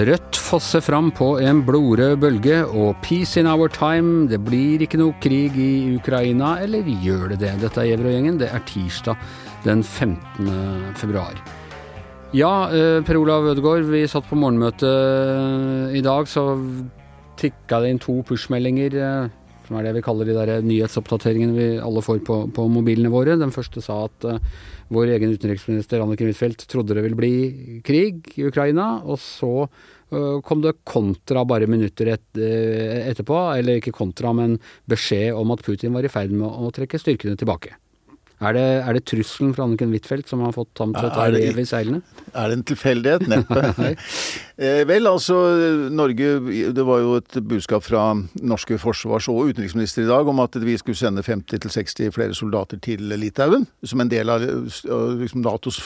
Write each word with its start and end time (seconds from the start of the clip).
Rødt 0.00 0.38
fosser 0.40 0.80
fram 0.80 1.10
på 1.12 1.34
en 1.44 1.58
blodrød 1.66 2.14
bølge, 2.22 2.62
og 2.64 2.94
peace 3.04 3.36
in 3.36 3.48
our 3.50 3.68
time. 3.68 4.28
Det 4.30 4.38
blir 4.40 4.80
ikke 4.80 4.96
noe 5.00 5.12
krig 5.20 5.58
i 5.60 5.96
Ukraina, 5.98 6.54
eller 6.64 6.86
gjør 7.04 7.34
det 7.34 7.40
det? 7.42 7.50
Dette 7.60 7.82
er 7.82 7.90
Gjevrøy-gjengen. 7.90 8.38
Det 8.40 8.48
er 8.48 8.62
tirsdag 8.70 9.18
den 9.66 9.82
15. 9.82 10.94
februar. 10.96 11.36
Ja, 12.32 12.70
eh, 12.70 13.02
Per 13.04 13.18
Olav 13.18 13.50
Ødegaard, 13.50 13.90
vi 13.90 14.06
satt 14.08 14.24
på 14.30 14.38
morgenmøte 14.38 14.88
eh, 14.88 15.98
i 15.98 16.02
dag, 16.06 16.24
så 16.30 16.46
tikka 17.36 17.82
det 17.82 17.92
inn 17.92 18.00
to 18.00 18.22
push-meldinger. 18.24 18.96
Som 19.70 19.78
er 19.78 19.84
det 19.86 19.92
vi 19.94 20.02
kaller 20.02 20.26
de 20.26 20.34
der 20.34 20.64
nyhetsoppdateringene 20.66 21.54
vi 21.54 21.66
alle 21.78 22.02
får 22.02 22.24
på, 22.26 22.40
på 22.50 22.64
mobilene 22.74 23.12
våre. 23.12 23.36
Den 23.38 23.52
første 23.54 23.78
sa 23.84 24.00
at 24.08 24.26
uh, 24.26 24.40
vår 24.90 25.12
egen 25.14 25.30
utenriksminister 25.30 26.02
Anniken 26.02 26.26
Huitfeldt 26.26 26.64
trodde 26.66 26.96
det 26.98 27.04
ville 27.04 27.18
bli 27.20 27.78
krig 27.86 28.32
i 28.34 28.48
Ukraina. 28.48 28.88
Og 29.06 29.20
så 29.22 29.52
uh, 29.62 30.40
kom 30.42 30.64
det 30.64 30.80
kontra 30.82 31.44
bare 31.46 31.70
minutter 31.70 32.10
et, 32.16 32.26
uh, 32.34 32.96
etterpå, 33.12 33.38
eller 33.60 33.78
ikke 33.78 33.94
kontra, 33.94 34.34
men 34.34 34.58
beskjed 34.90 35.38
om 35.38 35.54
at 35.54 35.62
Putin 35.62 35.94
var 35.94 36.02
i 36.02 36.10
ferd 36.10 36.34
med 36.34 36.50
å 36.50 36.74
trekke 36.74 36.98
styrkene 36.98 37.38
tilbake. 37.38 37.78
Er 38.40 38.54
det, 38.56 38.64
er 38.80 38.96
det, 38.96 39.02
trusselen 39.04 39.50
fra 39.52 39.66
Anniken 39.66 39.90
Huitfeldt 39.92 40.30
som 40.30 40.40
har 40.40 40.54
fått 40.56 40.80
ham 40.80 40.94
til 40.96 41.08
å 41.10 41.12
ta 41.12 41.26
rev 41.28 41.58
i 41.60 41.64
seilene? 41.68 42.00
Er 42.32 42.48
det 42.48 42.56
en 42.56 42.62
tilfeldighet? 42.70 43.26
Neppe. 43.28 43.90
eh, 44.64 44.80
vel, 44.88 45.08
altså 45.10 45.36
Norge 45.92 46.30
Det 46.72 46.86
var 46.88 47.02
jo 47.02 47.18
et 47.18 47.36
budskap 47.50 47.84
fra 47.84 48.04
norske 48.40 48.78
forsvars- 48.80 49.28
og 49.28 49.50
utenriksminister 49.50 50.06
i 50.06 50.08
dag 50.08 50.30
om 50.32 50.40
at 50.40 50.56
vi 50.62 50.78
skulle 50.80 50.96
sende 50.96 51.24
50-60 51.26 52.14
flere 52.16 52.36
soldater 52.38 52.80
til 52.80 53.12
Litauen. 53.20 53.68
Som 53.84 54.00
en 54.06 54.12
del 54.12 54.32
av 54.32 54.40
liksom, 54.40 55.44
Natos 55.44 55.82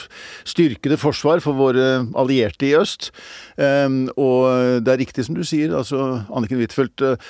styrkede 0.47 0.99
forsvar 1.01 1.43
for 1.43 1.59
våre 1.59 2.05
allierte 2.15 2.69
i 2.69 2.75
øst. 2.79 3.11
Eh, 3.59 3.99
og 4.15 4.79
det 4.79 4.95
er 4.95 5.03
riktig 5.03 5.27
som 5.27 5.35
du 5.35 5.43
sier. 5.43 5.75
altså 5.75 6.23
Anniken 6.31 6.63
Huitfeldt 6.63 7.03
eh, 7.03 7.29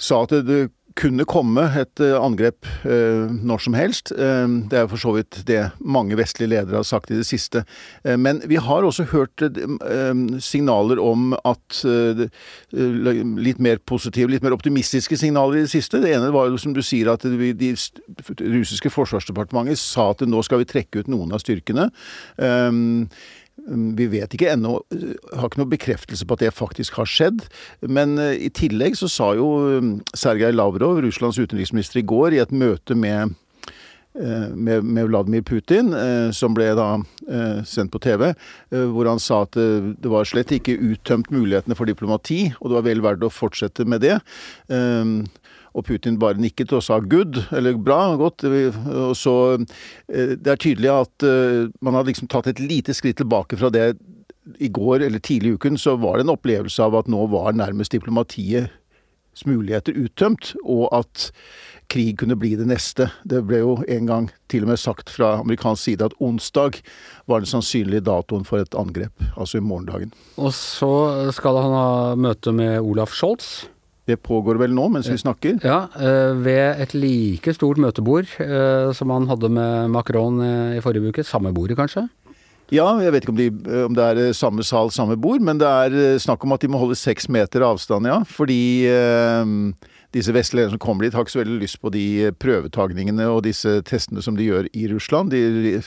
sa 0.00 0.24
at 0.24 0.32
det 0.48 0.70
kunne 0.96 1.26
komme 1.28 1.66
et 1.76 2.00
eh, 2.02 2.14
angrep 2.16 2.66
eh, 2.88 3.28
når 3.28 3.62
som 3.66 3.76
helst. 3.76 4.12
Eh, 4.12 4.46
det 4.70 4.80
er 4.80 4.88
for 4.90 5.00
så 5.00 5.12
vidt 5.16 5.42
det 5.48 5.60
mange 5.80 6.16
vestlige 6.18 6.50
ledere 6.54 6.80
har 6.80 6.88
sagt 6.88 7.12
i 7.12 7.18
det 7.18 7.26
siste. 7.28 7.64
Men 8.04 8.40
vi 8.48 8.58
har 8.60 8.84
også 8.86 9.06
hørt 9.10 9.42
signaler 10.42 11.00
om 11.02 11.32
at 11.44 11.82
Litt 12.76 13.58
mer 13.62 13.78
positive, 13.88 14.30
litt 14.30 14.44
mer 14.44 14.54
optimistiske 14.54 15.16
signaler 15.18 15.60
i 15.60 15.64
det 15.64 15.72
siste. 15.72 16.00
Det 16.02 16.12
ene 16.14 16.32
var 16.34 16.48
jo 16.50 16.58
som 16.60 16.74
du 16.76 16.82
sier 16.84 17.10
at 17.12 17.24
de 17.26 17.72
russiske 17.72 18.90
forsvarsdepartementet 18.92 19.80
sa 19.80 20.10
at 20.12 20.24
nå 20.26 20.42
skal 20.46 20.62
vi 20.62 20.68
trekke 20.70 21.02
ut 21.02 21.10
noen 21.12 21.34
av 21.36 21.42
styrkene. 21.42 21.88
Um, 23.64 23.94
vi 23.96 24.06
vet 24.12 24.34
ikke 24.36 24.50
ennå, 24.52 24.76
har 25.32 25.48
ikke 25.48 25.62
noe 25.62 25.72
bekreftelse 25.72 26.26
på 26.28 26.36
at 26.36 26.44
det 26.44 26.52
faktisk 26.54 26.98
har 27.00 27.08
skjedd. 27.08 27.46
Men 27.80 28.18
eh, 28.20 28.36
i 28.46 28.52
tillegg 28.52 28.98
så 29.00 29.08
sa 29.10 29.32
jo 29.38 29.48
mm, 29.80 29.94
Sergej 30.16 30.52
Lavrov, 30.54 31.00
Russlands 31.04 31.40
utenriksminister, 31.40 32.02
i 32.02 32.06
går 32.06 32.36
i 32.36 32.42
et 32.44 32.52
møte 32.52 32.96
med, 32.98 33.34
med, 34.16 34.84
med 34.84 35.08
Vladimir 35.10 35.42
Putin, 35.44 35.90
som 36.32 36.54
ble 36.56 36.70
da 36.72 36.86
sendt 37.68 37.92
på 37.92 38.00
TV, 38.00 38.30
hvor 38.72 39.10
han 39.10 39.20
sa 39.20 39.42
at 39.44 39.58
det 39.60 40.08
var 40.08 40.24
slett 40.24 40.54
ikke 40.56 40.78
uttømt 40.86 41.28
mulighetene 41.34 41.76
for 41.76 41.84
diplomati, 41.84 42.46
og 42.56 42.70
det 42.70 42.78
var 42.78 42.86
vel 42.86 43.04
verdt 43.04 43.26
å 43.28 43.32
fortsette 43.32 43.84
med 43.84 44.06
det. 44.06 44.16
Og 45.76 45.84
Putin 45.84 46.16
bare 46.18 46.40
nikket 46.40 46.72
og 46.72 46.82
sa 46.82 47.00
'good', 47.00 47.42
eller 47.52 47.76
'bra', 47.76 48.16
godt. 48.16 48.44
Og 48.44 49.16
så 49.16 49.60
eh, 50.08 50.36
Det 50.36 50.46
er 50.46 50.56
tydelig 50.56 50.90
at 50.90 51.22
eh, 51.22 51.68
man 51.80 51.94
har 51.94 52.04
liksom 52.04 52.28
tatt 52.28 52.46
et 52.46 52.60
lite 52.60 52.94
skritt 52.94 53.16
tilbake 53.16 53.56
fra 53.56 53.70
det 53.70 53.98
i 54.58 54.68
går 54.68 55.02
eller 55.02 55.18
tidlig 55.18 55.50
i 55.50 55.54
uken, 55.54 55.78
så 55.78 55.96
var 55.96 56.16
det 56.16 56.26
en 56.26 56.36
opplevelse 56.36 56.82
av 56.82 56.94
at 56.94 57.08
nå 57.08 57.26
var 57.26 57.52
nærmest 57.52 57.92
diplomatiet 57.92 58.70
muligheter 59.44 59.92
uttømt, 59.92 60.54
og 60.64 60.88
at 60.96 61.30
krig 61.92 62.16
kunne 62.18 62.38
bli 62.40 62.54
det 62.56 62.66
neste. 62.70 63.10
Det 63.28 63.42
ble 63.46 63.60
jo 63.60 63.76
en 63.84 64.08
gang 64.08 64.30
til 64.48 64.64
og 64.64 64.72
med 64.72 64.80
sagt 64.80 65.12
fra 65.12 65.36
amerikansk 65.42 65.82
side 65.82 66.08
at 66.08 66.16
onsdag 66.24 66.80
var 67.28 67.44
den 67.44 67.50
sannsynlige 67.50 68.06
datoen 68.06 68.46
for 68.48 68.62
et 68.62 68.74
angrep, 68.78 69.12
altså 69.36 69.60
i 69.60 69.66
morgendagen. 69.66 70.14
Og 70.40 70.54
så 70.56 71.30
skal 71.36 71.60
han 71.60 71.76
ha 71.76 71.88
møte 72.16 72.54
med 72.56 72.80
Olaf 72.80 73.12
Scholz. 73.12 73.66
Det 74.06 74.20
pågår 74.22 74.60
vel 74.60 74.74
nå 74.74 74.86
mens 74.94 75.08
vi 75.10 75.18
snakker? 75.18 75.58
Ja, 75.66 75.88
eh, 75.98 76.36
ved 76.38 76.82
et 76.84 76.94
like 76.94 77.54
stort 77.56 77.80
møtebord 77.82 78.30
eh, 78.42 78.92
som 78.94 79.10
han 79.10 79.26
hadde 79.26 79.50
med 79.50 79.90
Macron 79.90 80.38
eh, 80.44 80.76
i 80.78 80.84
forrige 80.84 81.10
uke. 81.10 81.24
Samme 81.26 81.50
bordet, 81.54 81.78
kanskje? 81.78 82.06
Ja, 82.70 82.86
jeg 83.02 83.12
vet 83.14 83.26
ikke 83.26 83.34
om, 83.34 83.38
de, 83.38 83.50
om, 83.86 83.94
det 83.94 84.06
er 84.06 84.32
samme 84.34 84.64
sal, 84.66 84.90
samme 84.94 85.14
bord, 85.18 85.42
men 85.42 85.58
det 85.58 85.66
er 85.66 86.18
snakk 86.22 86.42
om 86.42 86.54
at 86.54 86.62
de 86.62 86.70
må 86.70 86.80
holde 86.82 86.98
seks 86.98 87.28
meter 87.30 87.62
avstand, 87.66 88.06
ja. 88.10 88.20
Fordi 88.26 88.86
eh, 88.90 89.52
disse 90.14 90.34
vestlige 90.34 90.72
som 90.72 90.82
kommer 90.82 91.06
dit, 91.06 91.14
har 91.14 91.26
ikke 91.26 91.34
så 91.34 91.42
veldig 91.42 91.60
lyst 91.62 91.80
på 91.82 91.90
de 91.94 92.06
prøvetagningene 92.38 93.26
og 93.30 93.44
disse 93.46 93.80
testene 93.86 94.22
som 94.22 94.38
de 94.38 94.46
gjør 94.46 94.70
i 94.70 94.86
Russland. 94.90 95.34
De, 95.34 95.82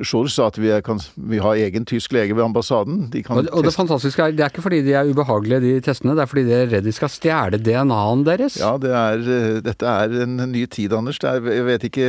Scholz 0.00 0.36
sa 0.36 0.48
at 0.50 0.58
vi, 0.60 0.70
kan, 0.84 1.00
vi, 1.16 1.40
har 1.42 1.58
egen 1.60 1.86
tysk 1.88 2.14
lege 2.16 2.34
ved 2.36 2.44
ambassaden. 2.44 3.06
De 3.12 3.22
og, 3.28 3.46
og, 3.52 3.62
det 3.66 3.74
fantastiske 3.74 4.22
er, 4.24 4.34
det 4.36 4.44
er 4.46 4.52
ikke 4.52 4.64
fordi 4.64 4.80
de 4.86 4.94
er 4.98 5.08
ubehagelige, 5.10 5.60
de 5.60 5.72
testene, 5.84 6.16
det 6.16 6.24
er 6.24 6.30
fordi 6.30 6.44
de 6.48 6.56
er 6.56 6.70
redd 6.72 6.86
de 6.86 6.94
skal 6.94 7.10
stjele 7.12 7.60
DNA-en 7.62 8.24
deres. 8.26 8.58
Ja, 8.60 8.74
det 8.80 8.92
er, 8.96 9.24
dette 9.64 9.88
er 9.88 10.16
en 10.24 10.36
ny 10.52 10.64
tid, 10.70 10.94
Anders. 10.96 11.20
Er, 11.22 11.40
jeg 11.52 11.66
vet 11.68 11.86
ikke 11.88 12.08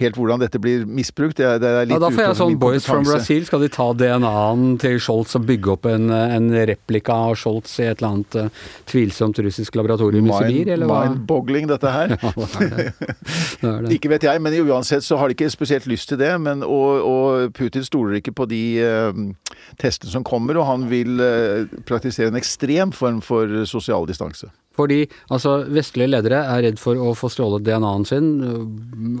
helt 0.00 0.18
hvordan 0.18 0.42
dette 0.44 0.60
blir 0.62 0.86
misbrukt. 0.86 1.38
Det 1.38 1.46
er, 1.48 1.60
det 1.62 1.70
er 1.70 1.90
ja, 1.92 2.00
da 2.02 2.10
får 2.12 2.24
jeg 2.28 2.38
sånn 2.40 2.58
Boys 2.60 2.88
from 2.88 3.06
Brazil. 3.06 3.46
Skal 3.48 3.64
de 3.64 3.70
ta 3.72 3.90
DNA-en 3.98 4.78
til 4.82 4.98
Scholz 5.02 5.34
og 5.38 5.46
bygge 5.48 5.74
opp 5.76 5.88
en, 5.90 6.10
en 6.10 6.50
replika 6.70 7.16
av 7.30 7.38
Scholz 7.40 7.78
i 7.80 7.88
et 7.88 8.00
eller 8.00 8.10
annet 8.10 8.38
uh, 8.38 8.64
tvilsomt 8.90 9.40
russisk 9.44 9.76
laboratorium 9.78 10.30
i 10.30 10.36
Sibir, 10.38 10.74
eller 10.76 10.90
hva? 10.90 11.02
Mind-boggling, 11.08 11.68
dette 11.70 11.94
her. 11.94 12.16
ja, 13.64 13.74
det 13.86 13.98
ikke 13.98 14.12
vet 14.14 14.28
jeg, 14.28 14.42
men 14.44 14.56
uansett 14.64 15.04
så 15.06 15.18
har 15.20 15.30
de 15.30 15.36
ikke 15.36 15.50
spesielt 15.52 15.88
lyst 15.90 16.10
til 16.12 16.20
det. 16.20 16.32
men 16.40 16.64
og, 16.64 16.90
og 17.04 17.23
og 17.24 17.54
Putin 17.56 17.86
stoler 17.86 18.20
ikke 18.20 18.34
på 18.36 18.46
de 18.50 18.62
uh, 18.84 19.56
testene 19.80 20.12
som 20.12 20.26
kommer, 20.26 20.58
og 20.60 20.68
han 20.68 20.88
vil 20.90 21.16
uh, 21.20 21.80
praktisere 21.88 22.32
en 22.32 22.40
ekstrem 22.40 22.92
form 22.94 23.22
for 23.24 23.64
sosial 23.68 24.06
distanse. 24.10 24.50
Fordi 24.74 25.04
altså, 25.28 25.56
vestlige 25.70 26.10
ledere 26.10 26.44
er 26.50 26.64
redd 26.68 26.80
for 26.82 26.98
å 26.98 27.14
få 27.18 27.30
stjålet 27.32 27.66
DNA-en 27.66 28.08
sin, 28.08 28.30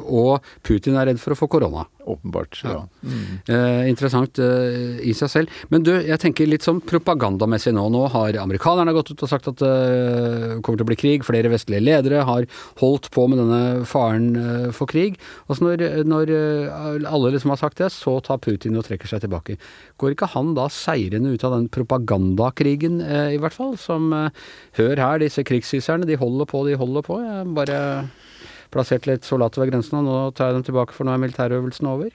og 0.04 0.44
Putin 0.66 0.98
er 0.98 1.12
redd 1.12 1.22
for 1.22 1.34
å 1.34 1.38
få 1.38 1.50
korona. 1.50 1.86
Åpenbart, 2.04 2.60
ja. 2.64 2.70
ja. 2.70 3.08
Mm. 3.08 3.38
Eh, 3.48 3.88
interessant 3.88 4.38
eh, 4.42 4.98
i 5.08 5.14
seg 5.16 5.30
selv. 5.32 5.60
Men 5.72 5.84
du, 5.86 5.92
jeg 6.04 6.20
tenker 6.20 6.48
litt 6.48 6.66
sånn 6.66 6.82
propagandamessig 6.84 7.72
nå. 7.76 7.86
Nå 7.92 8.02
har 8.12 8.36
amerikanerne 8.42 8.92
gått 8.96 9.14
ut 9.14 9.24
og 9.24 9.30
sagt 9.30 9.48
at 9.48 9.62
det 9.62 9.70
eh, 9.70 10.56
kommer 10.60 10.80
til 10.80 10.84
å 10.84 10.90
bli 10.90 10.98
krig. 11.00 11.24
Flere 11.24 11.52
vestlige 11.52 11.84
ledere 11.84 12.24
har 12.28 12.48
holdt 12.82 13.08
på 13.14 13.24
med 13.30 13.40
denne 13.40 13.86
faren 13.88 14.28
uh, 14.36 14.68
for 14.76 14.90
krig. 14.90 15.16
Altså 15.48 15.68
når, 15.68 15.84
når 16.08 16.32
uh, 16.34 17.08
alle 17.08 17.32
liksom 17.34 17.54
har 17.54 17.60
sagt 17.60 17.80
det, 17.80 17.88
så 17.94 18.18
tar 18.24 18.42
Putin 18.44 18.76
og 18.76 18.84
trekker 18.86 19.08
seg 19.08 19.24
tilbake. 19.24 19.56
Går 20.00 20.14
ikke 20.14 20.30
han 20.34 20.52
da 20.58 20.68
seirende 20.72 21.32
ut 21.32 21.46
av 21.46 21.56
den 21.56 21.70
propagandakrigen, 21.72 23.00
i 23.32 23.38
hvert 23.40 23.56
fall? 23.56 23.74
Som 23.80 24.12
Hør 24.76 24.98
her, 24.98 25.20
disse 25.22 25.43
krigshyserne, 25.48 26.08
de 26.08 26.18
holder 26.20 26.48
på, 26.50 26.64
de 26.68 26.76
holder 26.80 27.06
på. 27.06 27.18
Jeg 27.22 27.54
bare 27.56 27.80
plassert 28.74 29.08
litt 29.08 29.26
soldater 29.28 29.62
ved 29.62 29.72
grensen, 29.72 30.00
og 30.00 30.06
nå 30.08 30.16
tar 30.34 30.50
jeg 30.50 30.58
dem 30.58 30.66
tilbake, 30.66 30.96
for 30.96 31.06
nå 31.06 31.14
er 31.14 31.22
militærøvelsen 31.22 31.90
over? 31.90 32.14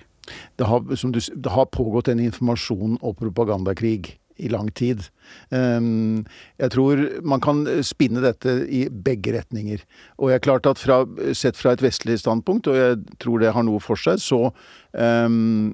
Det 0.59 0.67
har, 0.67 0.83
du, 0.83 1.19
det 1.19 1.53
har 1.53 1.69
pågått 1.73 2.11
en 2.11 2.21
informasjon- 2.21 2.99
og 3.01 3.17
propagandakrig 3.21 4.17
i 4.39 4.51
lang 4.51 4.69
tid. 4.75 5.07
Ehm, 5.55 6.25
jeg 6.61 6.73
tror 6.75 7.01
man 7.25 7.41
kan 7.43 7.63
spinne 7.85 8.23
dette 8.23 8.53
i 8.69 8.85
begge 8.89 9.33
retninger. 9.37 9.83
Og 10.19 10.31
jeg 10.31 10.39
er 10.39 10.45
klart 10.45 10.69
at 10.69 10.81
fra, 10.81 11.01
sett 11.37 11.57
fra 11.59 11.73
et 11.75 11.83
vestlig 11.83 12.19
standpunkt, 12.21 12.69
og 12.69 12.77
jeg 12.77 12.99
tror 13.21 13.41
det 13.41 13.53
har 13.55 13.65
noe 13.65 13.81
for 13.83 13.99
seg, 13.99 14.21
så 14.21 14.49
um, 14.93 15.73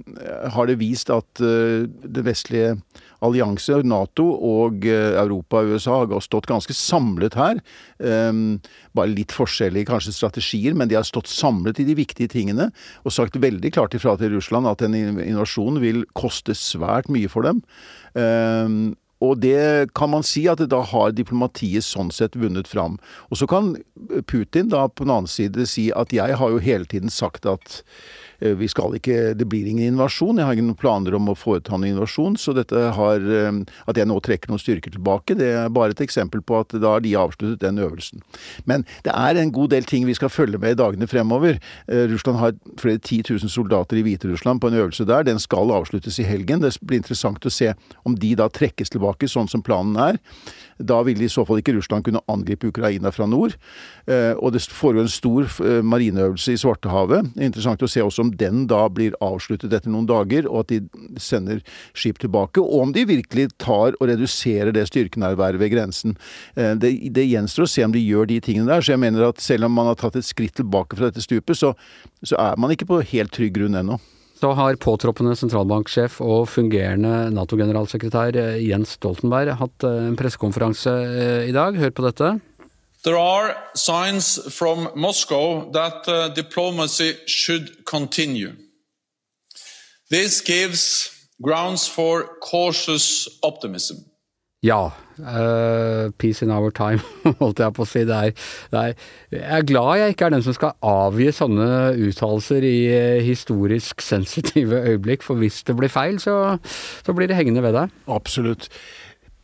har 0.56 0.70
det 0.70 0.80
vist 0.82 1.12
at 1.14 1.44
uh, 1.44 1.86
det 1.86 2.26
vestlige 2.26 2.76
allianse, 3.26 3.80
Nato 3.88 4.28
og 4.36 4.86
uh, 4.86 5.16
Europa 5.22 5.62
og 5.62 5.76
USA 5.76 6.00
har 6.04 6.26
stått 6.26 6.50
ganske 6.52 6.76
samlet 6.78 7.38
her. 7.40 7.62
Um, 8.00 8.60
bare 8.96 9.14
litt 9.14 9.36
forskjellige 9.36 9.90
kanskje 9.92 10.16
strategier, 10.16 10.76
men 10.78 10.92
de 10.92 11.00
har 11.00 11.08
stått 11.08 11.32
samlet 11.32 11.82
i 11.82 11.88
de 11.88 11.98
viktige 11.98 12.32
tingene 12.32 12.72
og 13.04 13.16
sagt 13.16 13.40
veldig 13.42 13.72
klart 13.76 13.96
ifra 13.98 14.16
til 14.20 14.36
Russland 14.36 14.70
at 14.70 14.84
en 14.86 14.96
invasjon 14.96 15.82
vil 15.84 16.04
koste 16.18 16.56
svært 16.58 17.10
mye 17.12 17.32
for 17.32 17.48
dem. 17.48 17.64
Um, 18.16 18.96
og 19.26 19.42
det 19.44 19.94
kan 19.98 20.12
man 20.14 20.26
si 20.26 20.46
at 20.52 20.62
da 20.72 20.82
har 20.92 21.16
diplomatiet 21.16 21.86
sånn 21.86 22.12
sett 22.14 22.38
vunnet 22.40 22.70
fram. 22.70 23.00
Og 23.30 23.42
så 23.42 23.48
kan 23.50 23.74
Putin 24.30 24.72
da 24.74 24.86
på 24.88 25.06
den 25.06 25.16
annen 25.16 25.32
side 25.32 25.68
si 25.70 25.90
at 25.96 26.14
jeg 26.16 26.38
har 26.40 26.54
jo 26.54 26.62
hele 26.64 26.88
tiden 26.90 27.14
sagt 27.14 27.48
at 27.50 27.82
vi 28.40 28.68
skal 28.72 28.98
ikke, 28.98 29.34
det 29.38 29.48
blir 29.50 29.68
ingen 29.70 29.94
invasjon. 29.94 30.40
Jeg 30.40 30.48
har 30.48 30.58
ingen 30.58 30.76
planer 30.78 31.16
om 31.18 31.30
å 31.32 31.38
foreta 31.38 31.76
en 31.76 31.86
invasjon. 31.88 32.38
Så 32.40 32.56
dette 32.56 32.76
har, 32.98 33.20
eh, 33.20 33.52
at 33.88 33.98
jeg 33.98 34.08
nå 34.10 34.20
trekker 34.24 34.52
noen 34.52 34.62
styrker 34.62 34.92
tilbake, 34.92 35.38
det 35.38 35.52
er 35.56 35.70
bare 35.70 35.96
et 35.96 36.04
eksempel 36.04 36.42
på 36.42 36.60
at 36.60 36.76
da 36.76 36.96
har 36.96 37.04
de 37.06 37.16
avsluttet 37.16 37.64
den 37.64 37.82
øvelsen. 37.82 38.22
Men 38.66 38.86
det 39.04 39.14
er 39.14 39.40
en 39.42 39.52
god 39.52 39.70
del 39.70 39.84
ting 39.84 40.06
vi 40.06 40.18
skal 40.18 40.30
følge 40.30 40.60
med 40.60 40.76
i 40.76 40.82
dagene 40.82 41.08
fremover. 41.08 41.60
Russland 41.88 42.40
har 42.40 42.54
flere 42.78 43.00
ti 43.00 43.22
tusen 43.24 43.50
soldater 43.50 43.98
i 43.98 44.04
Hviterussland 44.06 44.62
på 44.62 44.68
en 44.72 44.80
øvelse 44.80 45.06
der. 45.08 45.24
Den 45.24 45.40
skal 45.40 45.72
avsluttes 45.72 46.20
i 46.20 46.28
helgen. 46.28 46.62
Det 46.62 46.76
blir 46.82 47.02
interessant 47.02 47.46
å 47.46 47.52
se 47.52 47.74
om 48.06 48.16
de 48.16 48.36
da 48.36 48.50
trekkes 48.50 48.94
tilbake 48.94 49.30
sånn 49.32 49.50
som 49.52 49.64
planen 49.66 49.98
er. 49.98 50.20
Da 50.78 51.02
ville 51.08 51.26
i 51.26 51.32
så 51.32 51.46
fall 51.48 51.62
ikke 51.62 51.76
Russland 51.78 52.06
kunne 52.06 52.24
angripe 52.32 52.70
Ukraina 52.72 53.12
fra 53.16 53.28
nord. 53.30 53.56
Og 54.08 54.52
det 54.54 54.62
foregår 54.76 55.06
en 55.06 55.12
stor 55.12 55.48
marineøvelse 55.86 56.56
i 56.56 56.60
Svartehavet. 56.60 57.32
Interessant 57.40 57.84
å 57.86 57.90
se 57.90 58.04
også 58.04 58.26
om 58.26 58.34
den 58.38 58.66
da 58.70 58.84
blir 58.92 59.16
avsluttet 59.24 59.74
etter 59.74 59.94
noen 59.94 60.08
dager, 60.10 60.50
og 60.50 60.66
at 60.66 60.74
de 60.74 61.20
sender 61.22 61.62
skip 61.98 62.20
tilbake. 62.22 62.62
Og 62.62 62.84
om 62.84 62.94
de 62.96 63.06
virkelig 63.08 63.50
tar 63.62 63.96
og 64.00 64.10
reduserer 64.10 64.74
det 64.76 64.88
styrkenærværet 64.90 65.60
ved 65.62 65.74
grensen. 65.74 66.18
Eh, 66.56 66.74
det, 66.80 66.94
det 67.16 67.28
gjenstår 67.28 67.68
å 67.68 67.72
se 67.72 67.86
om 67.86 67.96
de 67.96 68.04
gjør 68.04 68.30
de 68.32 68.42
tingene 68.44 68.72
der. 68.72 68.86
Så 68.86 68.96
jeg 68.96 69.04
mener 69.04 69.30
at 69.30 69.44
selv 69.44 69.70
om 69.70 69.76
man 69.78 69.92
har 69.92 70.00
tatt 70.00 70.20
et 70.20 70.28
skritt 70.28 70.58
tilbake 70.60 70.98
fra 70.98 71.10
dette 71.10 71.24
stupet, 71.24 71.58
så, 71.60 71.74
så 72.26 72.40
er 72.42 72.60
man 72.62 72.74
ikke 72.76 72.90
på 72.90 73.04
helt 73.14 73.34
trygg 73.36 73.56
grunn 73.58 73.80
ennå. 73.80 74.00
Så 74.46 74.52
har 74.54 74.76
påtroppende 74.78 75.34
sentralbanksjef 75.34 76.20
og 76.22 76.44
fungerende 76.54 77.32
Nato-generalsekretær 77.34 78.36
eh, 78.38 78.60
Jens 78.62 78.92
Stoltenberg 79.00 79.56
hatt 79.58 79.86
eh, 79.88 80.04
en 80.06 80.18
pressekonferanse 80.20 80.92
i 81.48 81.54
dag. 81.56 81.80
Hør 81.82 81.94
på 81.98 82.06
dette. 82.06 82.28
There 83.02 83.18
are 83.18 83.56
signs 83.74 84.38
from 84.54 84.90
Moscow 84.94 85.72
that 85.74 86.06
uh, 86.08 86.30
diplomacy 86.30 87.16
should 87.26 87.86
continue. 87.86 88.54
This 90.12 90.42
gives 90.42 91.10
grounds 91.42 91.88
for 91.88 92.38
cautious 92.42 93.28
optimism. 93.42 94.06
Ja. 94.62 94.92
Uh, 95.20 96.12
peace 96.18 96.42
in 96.44 96.52
our 96.52 96.72
time, 96.76 97.00
holdt 97.40 97.62
jeg 97.64 97.76
på 97.78 97.86
å 97.86 97.88
si. 97.88 98.04
Det 98.08 98.16
er, 98.16 98.34
det 98.74 98.82
er, 98.82 99.08
jeg 99.32 99.46
er 99.60 99.70
glad 99.70 100.02
jeg 100.02 100.16
ikke 100.16 100.28
er 100.28 100.36
den 100.36 100.44
som 100.44 100.58
skal 100.58 100.76
avgi 100.84 101.30
sånne 101.36 101.70
uttalelser 102.10 102.68
i 102.68 102.76
uh, 102.92 103.24
historisk 103.24 104.04
sensitive 104.04 104.84
øyeblikk, 104.92 105.24
for 105.24 105.40
hvis 105.40 105.64
det 105.68 105.78
blir 105.80 105.94
feil, 105.94 106.20
så, 106.20 106.58
så 107.06 107.16
blir 107.16 107.32
det 107.32 107.40
hengende 107.40 107.64
ved 107.64 107.78
deg. 107.80 107.96
Absolutt. 108.12 108.70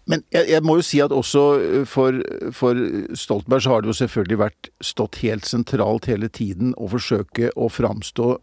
Men 0.09 0.23
jeg, 0.33 0.47
jeg, 0.49 0.63
må 0.65 0.75
jo 0.79 0.85
si 0.85 0.99
at 1.03 1.13
også 1.13 1.45
eh, 1.61 1.85
for, 1.87 2.17
for, 2.57 2.77
Stoltenberg 3.17 3.63
så 3.63 3.73
har 3.73 3.83
det 3.83 3.91
jo 3.91 3.99
selvfølgelig 4.01 4.39
vært 4.41 4.71
stått 4.83 5.21
helt 5.21 5.47
sentralt 5.47 6.09
hele 6.09 6.27
tiden 6.33 6.73
å 6.75 6.89
forsøke 6.91 7.53
å 7.55 7.69
framstå 7.71 8.33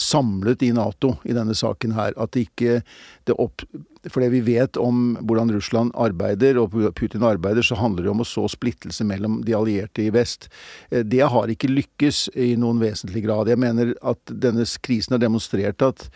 samlet 0.00 0.64
i 0.64 0.72
Nato 0.74 1.14
i 1.28 1.36
denne 1.36 1.54
saken 1.56 1.94
her. 1.96 2.14
At 2.16 2.34
det 2.34 2.48
ikke 2.48 2.80
det 3.28 3.36
opp, 3.36 3.64
For 4.08 4.24
det 4.24 4.30
vi 4.32 4.40
vet 4.40 4.78
om 4.80 5.18
hvordan 5.28 5.52
Russland 5.52 5.92
arbeider 5.92 6.56
og 6.56 6.72
Putin 6.96 7.22
arbeider, 7.26 7.60
så 7.60 7.76
handler 7.76 8.06
det 8.06 8.12
om 8.14 8.22
å 8.24 8.28
så 8.28 8.46
splittelse 8.48 9.04
mellom 9.04 9.42
de 9.44 9.52
allierte 9.52 10.06
i 10.06 10.12
vest. 10.14 10.48
Eh, 10.90 11.04
det 11.04 11.20
har 11.20 11.52
ikke 11.52 11.68
lykkes 11.68 12.30
i 12.34 12.54
noen 12.56 12.80
vesentlig 12.80 13.26
grad. 13.26 13.52
Jeg 13.52 13.60
mener 13.60 13.92
at 14.00 14.32
denne 14.32 14.64
krisen 14.80 15.18
har 15.18 15.20
demonstrert 15.20 15.84
at 15.84 16.08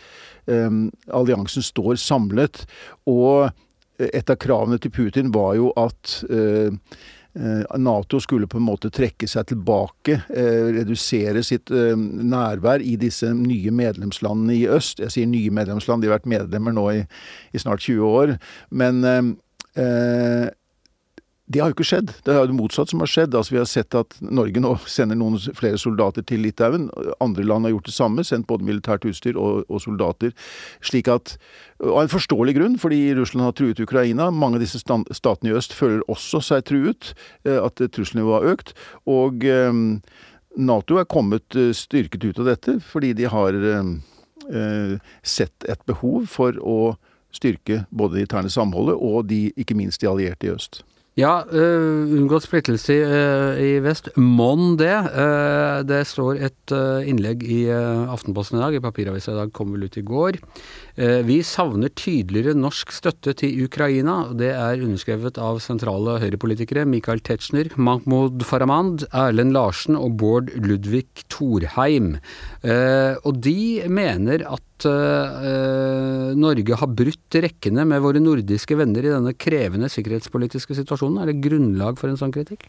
um, 0.49 0.89
alliansen 1.13 1.61
står 1.61 2.01
samlet. 2.01 2.65
og 3.05 3.53
et 3.99 4.29
av 4.29 4.37
kravene 4.41 4.79
til 4.81 4.91
Putin 4.93 5.31
var 5.35 5.55
jo 5.55 5.71
at 5.79 6.17
eh, 6.27 6.67
eh, 6.67 6.77
Nato 7.35 8.19
skulle 8.23 8.47
på 8.47 8.61
en 8.61 8.67
måte 8.67 8.91
trekke 8.93 9.27
seg 9.27 9.49
tilbake, 9.49 10.21
eh, 10.31 10.69
redusere 10.77 11.43
sitt 11.43 11.69
nærvær 11.69 12.83
i 12.83 12.95
disse 12.99 13.33
nye 13.35 13.73
medlemslandene 13.75 14.55
i 14.55 14.67
øst. 14.71 15.01
Jeg 15.03 15.11
sier 15.11 15.27
nye 15.27 15.51
medlemsland, 15.51 16.01
de 16.01 16.09
har 16.09 16.17
vært 16.17 16.29
medlemmer 16.31 16.75
nå 16.75 16.85
i, 16.93 17.01
i 17.51 17.61
snart 17.61 17.83
20 17.83 18.07
år. 18.21 18.37
Men 18.71 19.03
eh, 19.75 20.47
det 21.45 21.61
har 21.61 21.69
jo 21.69 21.75
ikke 21.75 21.85
skjedd. 21.85 22.09
Det 22.25 22.33
er 22.33 22.39
jo 22.39 22.49
det 22.49 22.57
motsatte 22.57 22.89
som 22.89 23.03
har 23.03 23.09
skjedd. 23.11 23.35
Altså 23.37 23.53
Vi 23.53 23.59
har 23.61 23.67
sett 23.69 23.95
at 23.97 24.15
Norge 24.23 24.61
nå 24.63 24.71
sender 24.89 25.17
noen 25.19 25.37
flere 25.53 25.77
soldater 25.77 26.25
til 26.25 26.41
Litauen. 26.41 26.87
Andre 27.21 27.45
land 27.45 27.67
har 27.67 27.75
gjort 27.75 27.89
det 27.91 27.93
samme, 27.93 28.25
sendt 28.25 28.47
både 28.49 28.65
militært 28.65 29.05
utstyr 29.05 29.37
og, 29.37 29.61
og 29.69 29.83
soldater. 29.83 30.33
Slik 30.81 31.11
at, 31.13 31.35
Av 31.83 31.99
en 32.01 32.09
forståelig 32.09 32.55
grunn, 32.55 32.77
fordi 32.81 33.13
Russland 33.17 33.45
har 33.45 33.53
truet 33.53 33.81
Ukraina. 33.83 34.31
Mange 34.31 34.57
av 34.57 34.63
disse 34.63 34.79
statene 34.79 35.51
i 35.51 35.57
øst 35.57 35.75
føler 35.75 36.01
også 36.09 36.41
seg 36.41 36.63
truet, 36.65 37.11
eh, 37.45 37.59
at 37.59 37.77
trusselnivået 37.77 38.41
har 38.41 38.55
økt. 38.55 38.73
Og 39.11 39.45
eh, 39.45 39.83
Nato 40.55 40.97
er 40.97 41.09
kommet 41.11 41.55
eh, 41.59 41.73
styrket 41.75 42.25
ut 42.25 42.39
av 42.41 42.49
dette, 42.49 42.79
fordi 42.79 43.13
de 43.13 43.27
har 43.29 43.53
eh, 43.59 43.93
eh, 44.49 44.97
sett 45.21 45.67
et 45.69 45.85
behov 45.85 46.25
for 46.31 46.57
å 46.63 46.95
styrke 47.35 47.83
både 47.91 48.17
det 48.17 48.27
interne 48.29 48.49
samholdet 48.49 48.95
og 48.95 49.25
de, 49.27 49.49
ikke 49.59 49.75
minst 49.75 50.01
de 50.01 50.09
allierte 50.09 50.47
i 50.47 50.53
øst. 50.55 50.85
Ja, 51.15 51.45
uh, 51.47 52.11
unngått 52.11 52.43
splittelse 52.43 52.91
i, 52.91 53.03
uh, 53.07 53.55
i 53.55 53.69
vest. 53.79 54.09
Mon 54.19 54.73
det. 54.75 54.91
Uh, 55.15 55.79
det 55.87 56.01
står 56.09 56.41
et 56.43 56.73
innlegg 57.07 57.45
i 57.47 57.61
Aftenposten 57.71 58.59
i 58.59 58.63
dag, 58.65 58.75
i 58.75 58.83
papiravisa 58.83 59.31
i 59.31 59.37
dag, 59.37 59.53
kom 59.55 59.71
vel 59.71 59.87
ut 59.87 59.95
i 59.95 60.03
går. 60.03 60.41
Vi 60.95 61.41
savner 61.43 61.91
tydeligere 61.91 62.53
norsk 62.55 62.93
støtte 62.95 63.33
til 63.41 63.65
Ukraina. 63.65 64.29
Det 64.31 64.53
er 64.55 64.83
underskrevet 64.85 65.35
av 65.43 65.57
sentrale 65.59 66.13
høyrepolitikere 66.21 66.85
Michael 66.87 67.19
Tetzschner, 67.19 67.67
Mahmoud 67.75 68.45
Farahmand, 68.47 69.03
Erlend 69.11 69.51
Larsen 69.55 69.99
og 69.99 70.15
Bård 70.21 70.53
Ludvig 70.55 71.25
Thorheim. 71.27 72.15
og 72.63 73.41
de 73.43 73.83
mener 73.91 74.45
at 74.47 74.87
uh, 74.87 76.31
Norge 76.35 76.79
har 76.79 76.95
brutt 76.95 77.39
rekkene 77.43 77.85
med 77.87 78.03
våre 78.03 78.23
nordiske 78.23 78.79
venner 78.79 79.03
i 79.05 79.13
denne 79.13 79.35
krevende 79.35 79.91
sikkerhetspolitiske 79.91 80.79
situasjonen? 80.79 81.21
Er 81.21 81.31
det 81.31 81.43
grunnlag 81.43 81.99
for 81.99 82.11
en 82.11 82.19
sånn 82.19 82.33
kritikk? 82.35 82.67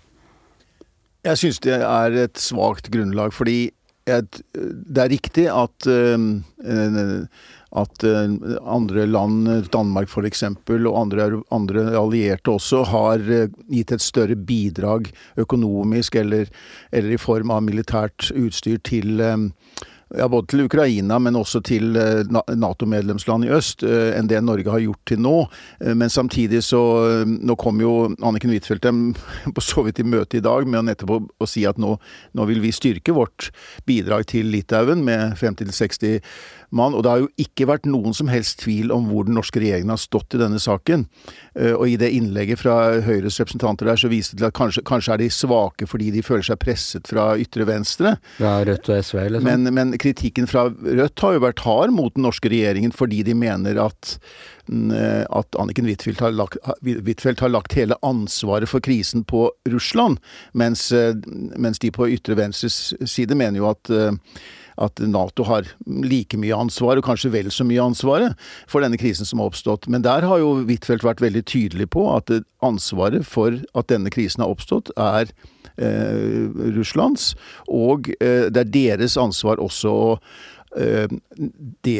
Jeg 1.26 1.40
syns 1.40 1.58
det 1.64 1.80
er 1.80 2.20
et 2.26 2.38
svakt 2.38 2.90
grunnlag, 2.94 3.34
fordi 3.34 3.70
det 4.06 5.00
er 5.02 5.10
riktig 5.10 5.48
at 5.50 5.88
at 7.76 8.04
andre 8.06 9.06
land, 9.08 9.50
Danmark 9.74 10.08
f.eks., 10.08 10.42
og 10.46 11.00
andre, 11.00 11.28
andre, 11.54 11.84
allierte 11.98 12.54
også, 12.54 12.84
har 12.90 13.24
gitt 13.68 13.92
et 13.92 14.04
større 14.04 14.36
bidrag 14.36 15.10
økonomisk 15.36 16.16
eller, 16.22 16.48
eller 16.90 17.16
i 17.16 17.20
form 17.20 17.52
av 17.52 17.66
militært 17.66 18.30
utstyr 18.36 18.80
til 18.86 19.20
ja, 20.14 20.28
både 20.28 20.46
til 20.52 20.64
Ukraina, 20.66 21.18
men 21.18 21.36
også 21.38 21.60
til 21.66 21.96
eh, 21.98 22.22
Nato-medlemsland 22.30 23.46
i 23.46 23.52
øst, 23.56 23.82
eh, 23.82 24.14
enn 24.14 24.28
det 24.30 24.38
Norge 24.44 24.70
har 24.70 24.82
gjort 24.84 25.02
til 25.10 25.20
nå. 25.22 25.34
Eh, 25.80 25.94
men 25.98 26.12
samtidig 26.12 26.62
så 26.64 26.82
Nå 27.26 27.56
kom 27.58 27.80
jo 27.80 27.92
Anniken 28.24 28.52
Huitfeldt 28.52 28.84
dem 28.86 29.00
på 29.56 29.64
så 29.64 29.82
vidt 29.86 30.00
i 30.02 30.06
møte 30.06 30.38
i 30.38 30.44
dag 30.44 30.66
med 30.68 31.02
å, 31.02 31.18
å 31.26 31.48
si 31.48 31.64
at 31.66 31.80
nå, 31.82 31.96
nå, 32.36 32.46
vil 32.46 32.62
vi 32.62 32.74
styrke 32.74 33.14
vårt 33.16 33.50
bidrag 33.88 34.28
til 34.30 34.50
Litauen 34.52 35.02
med 35.06 35.34
50-60 35.40 36.20
mann. 36.70 36.94
Og 36.94 37.04
det 37.04 37.12
har 37.12 37.22
jo 37.22 37.30
ikke 37.40 37.68
vært 37.70 37.88
noen 37.88 38.14
som 38.16 38.30
helst 38.30 38.60
tvil 38.64 38.92
om 38.94 39.08
hvor 39.10 39.26
den 39.28 39.36
norske 39.38 39.60
regjeringen 39.62 39.92
har 39.94 40.00
stått 40.02 40.36
i 40.36 40.40
denne 40.40 40.60
saken. 40.62 41.06
Eh, 41.54 41.74
og 41.74 41.86
i 41.90 41.98
det 42.00 42.12
innlegget 42.16 42.62
fra 42.62 42.76
Høyres 43.06 43.40
representanter 43.42 43.90
der, 43.90 44.00
så 44.00 44.10
viste 44.12 44.36
det 44.36 44.44
til 44.44 44.50
at 44.50 44.58
kanskje, 44.58 44.84
kanskje 44.88 45.14
er 45.14 45.22
de 45.22 45.30
svake 45.32 45.88
fordi 45.90 46.10
de 46.14 46.24
føler 46.26 46.46
seg 46.46 46.60
presset 46.62 47.10
fra 47.10 47.28
ytre 47.40 47.68
venstre. 47.68 48.16
Ja, 48.42 48.58
Rødt 48.66 48.90
og 48.90 49.00
SV, 49.04 49.22
liksom? 49.36 49.48
Men, 49.48 49.72
men 49.76 49.96
kritikken 50.00 50.50
fra 50.50 50.68
Rødt 50.70 51.24
har 51.24 51.36
jo 51.36 51.46
vært 51.46 51.64
hard 51.66 51.94
mot 51.94 52.14
den 52.16 52.26
norske 52.26 52.50
regjeringen 52.52 52.94
fordi 52.96 53.22
de 53.26 53.36
mener 53.36 53.80
at 53.82 54.16
mm, 54.68 54.92
at 55.36 55.58
Anniken 55.60 55.88
Huitfeldt 55.88 56.20
har, 56.22 56.34
har, 56.36 57.52
lagt 57.52 57.76
hele 57.78 57.98
ansvaret 58.06 58.68
for 58.70 58.84
krisen 58.84 59.24
på 59.24 59.46
Russland, 59.70 60.20
mens, 60.52 60.88
eh, 60.92 61.14
mens 61.56 61.80
de 61.82 61.92
på 61.94 62.08
ytre 62.16 62.36
venstres 62.38 62.94
side 63.04 63.36
mener 63.38 63.62
jo 63.62 63.70
at 63.70 63.92
eh, 63.92 64.12
at 64.82 65.00
Nato 65.00 65.46
har 65.48 65.68
like 65.86 66.38
mye 66.40 66.56
ansvar, 66.56 66.98
og 66.98 67.06
kanskje 67.06 67.32
vel 67.34 67.50
så 67.54 67.66
mye 67.66 67.84
ansvaret, 67.84 68.36
for 68.70 68.84
denne 68.84 68.98
krisen 69.00 69.28
som 69.28 69.40
har 69.40 69.50
oppstått. 69.52 69.88
Men 69.92 70.04
der 70.06 70.26
har 70.28 70.42
jo 70.42 70.56
Huitfeldt 70.66 71.06
vært 71.06 71.22
veldig 71.24 71.44
tydelig 71.48 71.90
på 71.94 72.06
at 72.14 72.32
ansvaret 72.64 73.26
for 73.28 73.60
at 73.76 73.92
denne 73.92 74.12
krisen 74.12 74.44
har 74.44 74.52
oppstått, 74.52 74.92
er 74.96 75.32
eh, 75.76 76.50
Russlands, 76.76 77.34
og 77.68 78.12
eh, 78.20 78.48
det 78.52 78.66
er 78.66 78.74
deres 78.74 79.16
ansvar 79.20 79.62
også 79.62 79.92
å 79.92 80.08
eh, 80.76 81.08
de, 81.84 81.96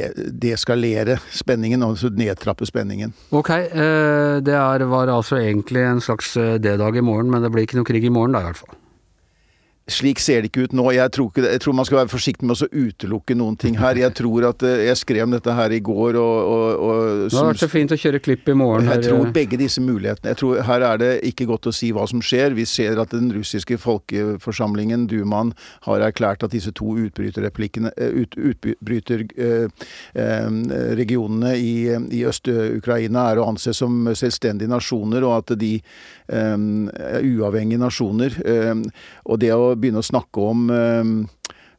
deeskalere 0.46 1.18
spenningen, 1.32 1.84
altså 1.86 2.10
nedtrappe 2.12 2.68
spenningen. 2.68 3.14
Ok, 3.36 3.52
eh, 3.52 4.38
det 4.44 4.56
er, 4.56 4.88
var 4.90 5.12
altså 5.12 5.40
egentlig 5.40 5.84
en 5.86 6.02
slags 6.04 6.34
eh, 6.40 6.56
D-dag 6.62 6.98
i 6.98 7.04
morgen, 7.04 7.32
men 7.32 7.44
det 7.44 7.52
blir 7.54 7.68
ikke 7.68 7.80
noe 7.80 7.88
krig 7.88 8.04
i 8.04 8.12
morgen 8.12 8.36
da, 8.36 8.44
i 8.44 8.50
hvert 8.50 8.64
fall? 8.64 8.82
Slik 9.86 10.18
ser 10.18 10.42
det 10.42 10.48
ikke 10.50 10.64
ut 10.66 10.72
nå. 10.74 10.88
Jeg 10.96 11.12
tror, 11.14 11.28
ikke, 11.30 11.44
jeg 11.46 11.60
tror, 11.62 11.74
man 11.78 11.86
skal 11.86 12.00
være 12.00 12.10
forsiktig 12.10 12.46
med 12.48 12.58
å 12.58 12.66
utelukke 12.66 13.36
noen 13.38 13.54
ting 13.54 13.76
her. 13.78 13.94
Jeg 13.94 14.16
tror 14.18 14.48
at 14.48 14.64
eh, 14.66 14.80
Jeg 14.88 14.98
skrev 14.98 15.28
om 15.28 15.36
dette 15.36 15.52
her 15.54 15.70
i 15.70 15.78
går 15.78 16.18
og, 16.18 16.38
og, 16.50 16.64
og 16.82 17.02
Det 17.28 17.36
hadde 17.38 17.52
vært 17.52 17.62
så 17.62 17.68
fint 17.70 17.94
å 17.94 17.98
kjøre 18.02 18.20
klipp 18.24 18.50
i 18.50 18.56
morgen. 18.58 18.90
Jeg 18.90 19.04
tror 19.06 19.30
begge 19.36 19.60
disse 19.60 19.78
mulighetene. 19.84 20.32
Jeg 20.32 20.40
tror 20.40 20.64
Her 20.66 20.86
er 20.88 20.98
det 20.98 21.10
ikke 21.30 21.46
godt 21.52 21.68
å 21.70 21.74
si 21.78 21.92
hva 21.94 22.08
som 22.10 22.18
skjer. 22.18 22.56
Vi 22.58 22.64
ser 22.66 22.98
at 22.98 23.14
den 23.14 23.30
russiske 23.36 23.78
folkeforsamlingen, 23.78 25.06
Dumaen, 25.12 25.54
har 25.86 26.02
erklært 26.08 26.42
at 26.42 26.56
disse 26.56 26.74
to 26.74 26.96
utbryterregionene 27.04 27.94
ut, 27.94 28.34
utbryter, 28.34 29.22
eh, 29.38 29.70
i, 31.06 31.74
i 31.94 32.24
Øst-Ukraina 32.26 33.28
er 33.30 33.38
å 33.38 33.46
anse 33.52 33.70
som 33.76 34.10
selvstendige 34.18 34.70
nasjoner, 34.70 35.22
og 35.22 35.38
at 35.44 35.54
de 35.60 35.76
er 36.26 37.22
uavhengige 37.22 37.78
nasjoner. 37.78 38.34
Og 39.30 39.38
det 39.38 39.52
å 39.54 39.75
begynne 39.80 40.02
å 40.02 40.06
snakke 40.06 40.42
om 40.42 40.70
ehm, 40.72 41.16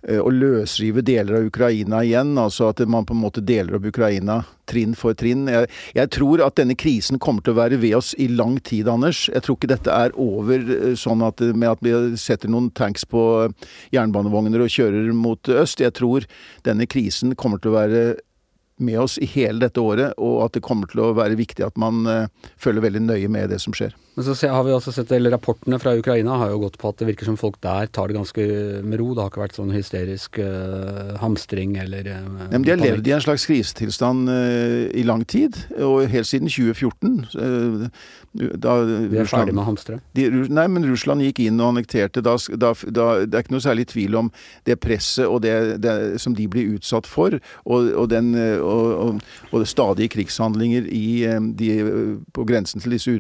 eh, 0.08 0.20
å 0.22 0.32
løsrive 0.34 1.04
deler 1.06 1.40
av 1.40 1.48
Ukraina 1.50 2.04
igjen, 2.06 2.36
altså 2.40 2.72
at 2.72 2.84
man 2.90 3.08
på 3.08 3.16
en 3.16 3.24
måte 3.24 3.44
deler 3.46 3.78
opp 3.78 3.88
Ukraina 3.90 4.42
trinn 4.70 4.94
for 5.00 5.16
trinn. 5.18 5.48
Jeg, 5.52 5.70
jeg, 5.96 6.12
tror 6.16 6.44
at 6.46 6.58
denne 6.60 6.78
krisen 6.80 7.20
kommer 7.24 7.46
til 7.46 7.56
å 7.56 7.60
være 7.62 7.80
ved 7.82 7.98
oss 8.00 8.14
i 8.20 8.30
lang 8.32 8.58
tid, 8.60 8.90
Anders. 8.92 9.26
Jeg 9.34 9.46
tror 9.46 9.60
ikke 9.60 9.72
dette 9.74 9.94
er 9.94 10.16
over 10.20 10.64
eh, 10.78 10.94
sånn 11.00 11.26
at, 11.26 11.44
med 11.54 11.74
at 11.74 11.84
vi 11.86 11.96
setter 12.20 12.52
noen 12.52 12.72
tanks 12.78 13.08
på 13.10 13.22
jernbanevogner 13.96 14.66
og 14.66 14.74
kjører 14.74 15.12
mot 15.16 15.54
øst. 15.56 15.84
Jeg 15.84 15.96
tror 15.98 16.28
denne 16.68 16.90
krisen 16.90 17.36
kommer 17.36 17.62
til 17.62 17.74
å 17.74 17.80
være 17.80 18.08
med 18.78 19.00
oss 19.00 19.18
i 19.18 19.26
hele 19.26 19.66
dette 19.66 19.82
året, 19.82 20.14
og 20.18 20.44
at 20.46 20.58
det 20.58 20.66
kommer 20.66 20.90
til 20.92 21.02
å 21.02 21.14
være 21.18 21.40
viktig 21.40 21.66
at 21.66 21.80
man 21.82 22.04
uh, 22.06 22.52
følger 22.62 22.86
veldig 22.86 23.08
nøye 23.08 23.32
med 23.32 23.50
det 23.54 23.62
som 23.64 23.76
skjer. 23.76 23.96
Men 24.18 24.26
så 24.26 24.48
har 24.50 24.64
vi 24.66 24.72
også 24.74 24.90
sett, 24.96 25.12
eller 25.14 25.30
Rapportene 25.30 25.78
fra 25.78 25.92
Ukraina 25.94 26.40
har 26.42 26.50
jo 26.50 26.64
gått 26.64 26.80
på 26.82 26.90
at 26.90 26.98
det 26.98 27.06
virker 27.12 27.28
som 27.30 27.36
folk 27.38 27.60
der 27.62 27.86
tar 27.94 28.10
det 28.10 28.16
ganske 28.18 28.46
med 28.82 28.98
ro. 28.98 29.12
Det 29.14 29.22
har 29.22 29.30
ikke 29.30 29.44
vært 29.44 29.58
sånn 29.60 29.70
hysterisk 29.76 30.40
uh, 30.42 31.12
hamstring 31.22 31.76
eller 31.78 32.10
uh, 32.10 32.24
Men 32.50 32.66
De 32.66 32.72
har 32.74 32.82
levd 32.82 33.06
i 33.06 33.14
en 33.14 33.22
slags 33.22 33.46
krisetilstand 33.46 34.32
i 34.98 35.04
lang 35.06 35.22
tid, 35.30 35.60
og 35.78 36.08
helt 36.10 36.26
siden 36.26 36.50
2014. 36.50 37.28
Da 38.58 38.74
de 38.90 39.22
er 39.22 39.30
ferdig 39.30 39.54
med 39.54 39.62
å 39.62 39.68
hamstre? 39.68 40.00
nei, 40.18 40.66
men 40.66 40.90
Russland 40.90 41.22
gikk 41.22 41.44
inn 41.46 41.62
og 41.62 41.76
annekterte. 41.76 42.26
Da, 42.26 42.34
da, 42.58 42.74
da, 42.90 43.08
det 43.22 43.38
er 43.38 43.46
ikke 43.46 43.54
noe 43.54 43.66
særlig 43.68 43.86
tvil 43.94 44.18
om 44.18 44.34
det 44.66 44.80
presset 44.82 45.30
og 45.30 45.44
det, 45.46 45.54
det 45.86 45.96
som 46.22 46.34
de 46.38 46.50
blir 46.50 46.74
utsatt 46.80 47.06
for, 47.10 47.38
og, 47.70 47.94
og 47.94 48.10
den 48.10 48.34
og, 48.34 49.22
og, 49.52 49.62
stadige 49.68 50.16
krigshandlinger 50.18 50.90
i, 50.90 51.06
de, 51.62 51.72
på 52.34 52.50
grensen 52.50 52.82
til 52.82 52.98
disse 52.98 53.14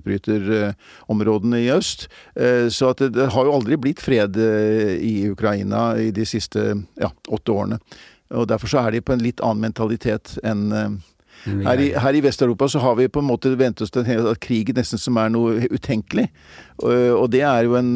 utbryterområdene 1.07 1.61
i 1.65 1.71
øst. 1.71 2.07
Eh, 2.35 2.69
så 2.69 2.93
det, 2.93 3.13
det 3.15 3.31
har 3.33 3.45
jo 3.45 3.53
aldri 3.53 3.77
blitt 3.77 4.01
fred 4.01 4.37
eh, 4.37 4.97
i 4.99 5.29
Ukraina 5.29 5.97
i 5.97 6.11
de 6.11 6.25
siste 6.25 6.83
ja, 6.99 7.11
åtte 7.29 7.51
årene. 7.51 7.79
Og 8.31 8.47
Derfor 8.47 8.67
så 8.67 8.79
er 8.79 8.91
de 8.91 9.01
på 9.01 9.13
en 9.13 9.23
litt 9.23 9.41
annen 9.41 9.61
mentalitet 9.61 10.37
enn 10.43 11.01
her 11.47 11.79
i, 11.79 11.93
her 11.93 12.15
i 12.17 12.19
Vest-Europa 12.19 12.67
så 12.67 12.79
har 12.79 12.95
vi 12.97 13.07
på 13.07 13.21
en 13.21 13.27
måte 13.29 13.55
vent 13.55 13.79
oss 13.81 13.91
til 13.91 14.03
at 14.03 14.39
krig 14.41 14.73
nesten 14.75 14.99
som 14.99 15.15
er 15.21 15.29
noe 15.29 15.69
utenkelig. 15.69 16.25
Og 16.81 17.29
det 17.31 17.43
er 17.45 17.63
jo 17.63 17.77
en 17.77 17.93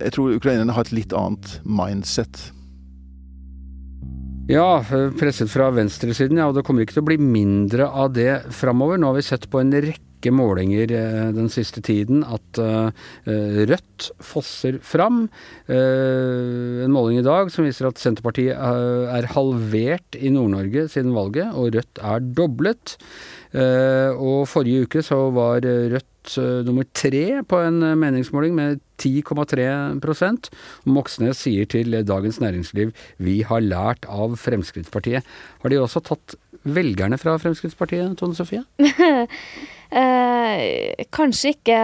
Jeg 0.00 0.12
tror 0.12 0.34
ukrainerne 0.34 0.74
har 0.74 0.84
et 0.84 0.92
litt 0.92 1.14
annet 1.16 1.60
mindset. 1.64 2.50
Ja, 4.50 4.82
presset 5.16 5.48
fra 5.48 5.70
venstresiden, 5.70 6.36
ja. 6.42 6.50
Og 6.50 6.58
det 6.58 6.66
kommer 6.66 6.82
ikke 6.82 6.98
til 6.98 7.04
å 7.06 7.08
bli 7.14 7.20
mindre 7.22 7.86
av 7.86 8.12
det 8.12 8.42
framover. 8.52 8.98
Nå 8.98 9.12
har 9.12 9.20
vi 9.22 9.24
sett 9.30 9.48
på 9.48 9.62
en 9.62 9.72
rekke 9.72 10.11
målinger 10.30 10.92
eh, 10.94 11.30
den 11.34 11.48
siste 11.50 11.82
tiden 11.82 12.22
at 12.22 12.60
uh, 12.62 12.92
Rødt 13.26 14.10
fosser 14.22 14.78
fram. 14.84 15.24
Uh, 15.66 16.84
en 16.84 16.94
måling 16.94 17.18
i 17.18 17.26
dag 17.26 17.50
som 17.50 17.66
viser 17.66 17.88
at 17.88 17.98
Senterpartiet 17.98 18.54
er 18.54 19.28
halvert 19.34 20.18
i 20.18 20.30
Nord-Norge 20.30 20.86
siden 20.92 21.16
valget, 21.16 21.50
og 21.56 21.74
Rødt 21.74 22.02
er 22.02 22.24
doblet. 22.38 22.96
Og 23.52 24.46
forrige 24.48 24.86
uke 24.86 25.02
så 25.04 25.18
var 25.34 25.60
Rødt 25.60 26.36
nummer 26.64 26.86
tre 26.96 27.42
på 27.44 27.58
en 27.60 27.82
meningsmåling 28.00 28.54
med 28.56 28.80
10,3% 29.02 30.48
Moxnes 30.88 31.42
sier 31.44 31.68
til 31.68 31.98
Dagens 32.06 32.40
Næringsliv 32.40 32.94
vi 33.20 33.42
har 33.44 33.60
lært 33.60 34.08
av 34.08 34.38
Fremskrittspartiet. 34.40 35.26
Har 35.60 35.74
de 35.74 35.82
også 35.82 36.00
tatt 36.06 36.36
velgerne 36.62 37.18
fra 37.18 37.36
Fremskrittspartiet, 37.42 38.16
Tone 38.18 38.38
Sofie? 38.38 38.62
eh, 39.92 41.04
kanskje 41.14 41.54
ikke 41.56 41.82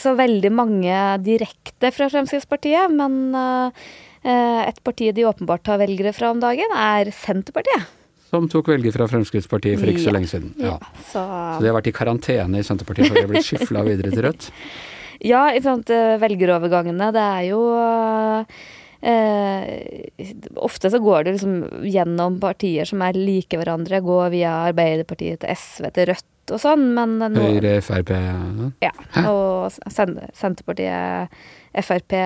så 0.00 0.14
veldig 0.16 0.50
mange 0.54 0.94
direkte 1.24 1.90
fra 1.94 2.08
Fremskrittspartiet, 2.12 2.92
men 2.94 3.34
eh, 3.36 4.62
et 4.68 4.80
parti 4.86 5.10
de 5.12 5.26
åpenbart 5.28 5.64
tar 5.66 5.82
velgere 5.82 6.14
fra 6.16 6.32
om 6.32 6.40
dagen, 6.42 6.72
er 6.72 7.10
Senterpartiet. 7.14 7.90
Som 8.34 8.48
tok 8.50 8.72
velger 8.72 8.94
fra 8.94 9.06
Fremskrittspartiet 9.10 9.78
for 9.78 9.90
ikke 9.90 10.02
ja. 10.02 10.08
så 10.08 10.14
lenge 10.14 10.30
siden. 10.30 10.54
Ja. 10.58 10.74
Ja, 10.74 10.94
så... 11.04 11.22
så 11.22 11.62
de 11.62 11.70
har 11.70 11.76
vært 11.76 11.90
i 11.90 11.94
karantene 11.94 12.62
i 12.62 12.66
Senterpartiet 12.66 13.10
for 13.10 13.18
de 13.18 13.26
har 13.26 13.30
blitt 13.30 13.46
skyfla 13.46 13.84
videre 13.86 14.14
til 14.14 14.28
Rødt? 14.28 14.50
Ja, 15.24 15.46
ikke 15.54 15.64
sant. 15.64 15.90
Eh, 15.94 16.18
velgerovergangene, 16.20 17.06
det 17.14 17.22
er 17.22 17.44
jo 17.46 17.60
Eh, 19.04 20.08
ofte 20.56 20.88
så 20.90 20.98
går 20.98 21.24
det 21.26 21.34
liksom 21.36 21.84
gjennom 21.84 22.38
partier 22.40 22.88
som 22.88 23.02
er 23.04 23.18
like 23.18 23.58
hverandre. 23.60 24.00
Går 24.04 24.30
via 24.32 24.54
Arbeiderpartiet 24.70 25.42
til 25.42 25.52
SV 25.52 25.90
til 25.92 26.08
Rødt 26.12 26.54
og 26.54 26.60
sånn, 26.60 26.86
men 26.96 27.16
nå, 27.20 27.40
Høyre, 27.40 27.78
Frp 27.84 28.12
Ja. 28.14 28.90
ja 28.90 28.92
Og 29.28 29.72
Senterpartiet, 29.72 31.36
Frp, 31.84 32.16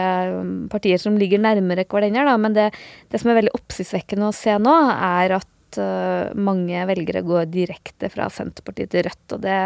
partier 0.70 1.02
som 1.02 1.18
ligger 1.18 1.42
nærmere 1.42 1.86
hverandre, 1.88 2.26
da. 2.30 2.38
Men 2.38 2.54
det, 2.56 2.70
det 3.10 3.22
som 3.22 3.32
er 3.32 3.40
veldig 3.42 3.54
oppsiktsvekkende 3.58 4.30
å 4.30 4.36
se 4.36 4.58
nå, 4.62 4.74
er 4.94 5.38
at 5.38 5.48
uh, 5.76 6.30
mange 6.38 6.84
velgere 6.88 7.24
går 7.26 7.50
direkte 7.52 8.08
fra 8.12 8.30
Senterpartiet 8.32 8.94
til 8.94 9.04
Rødt. 9.04 9.34
Og 9.36 9.42
det 9.44 9.58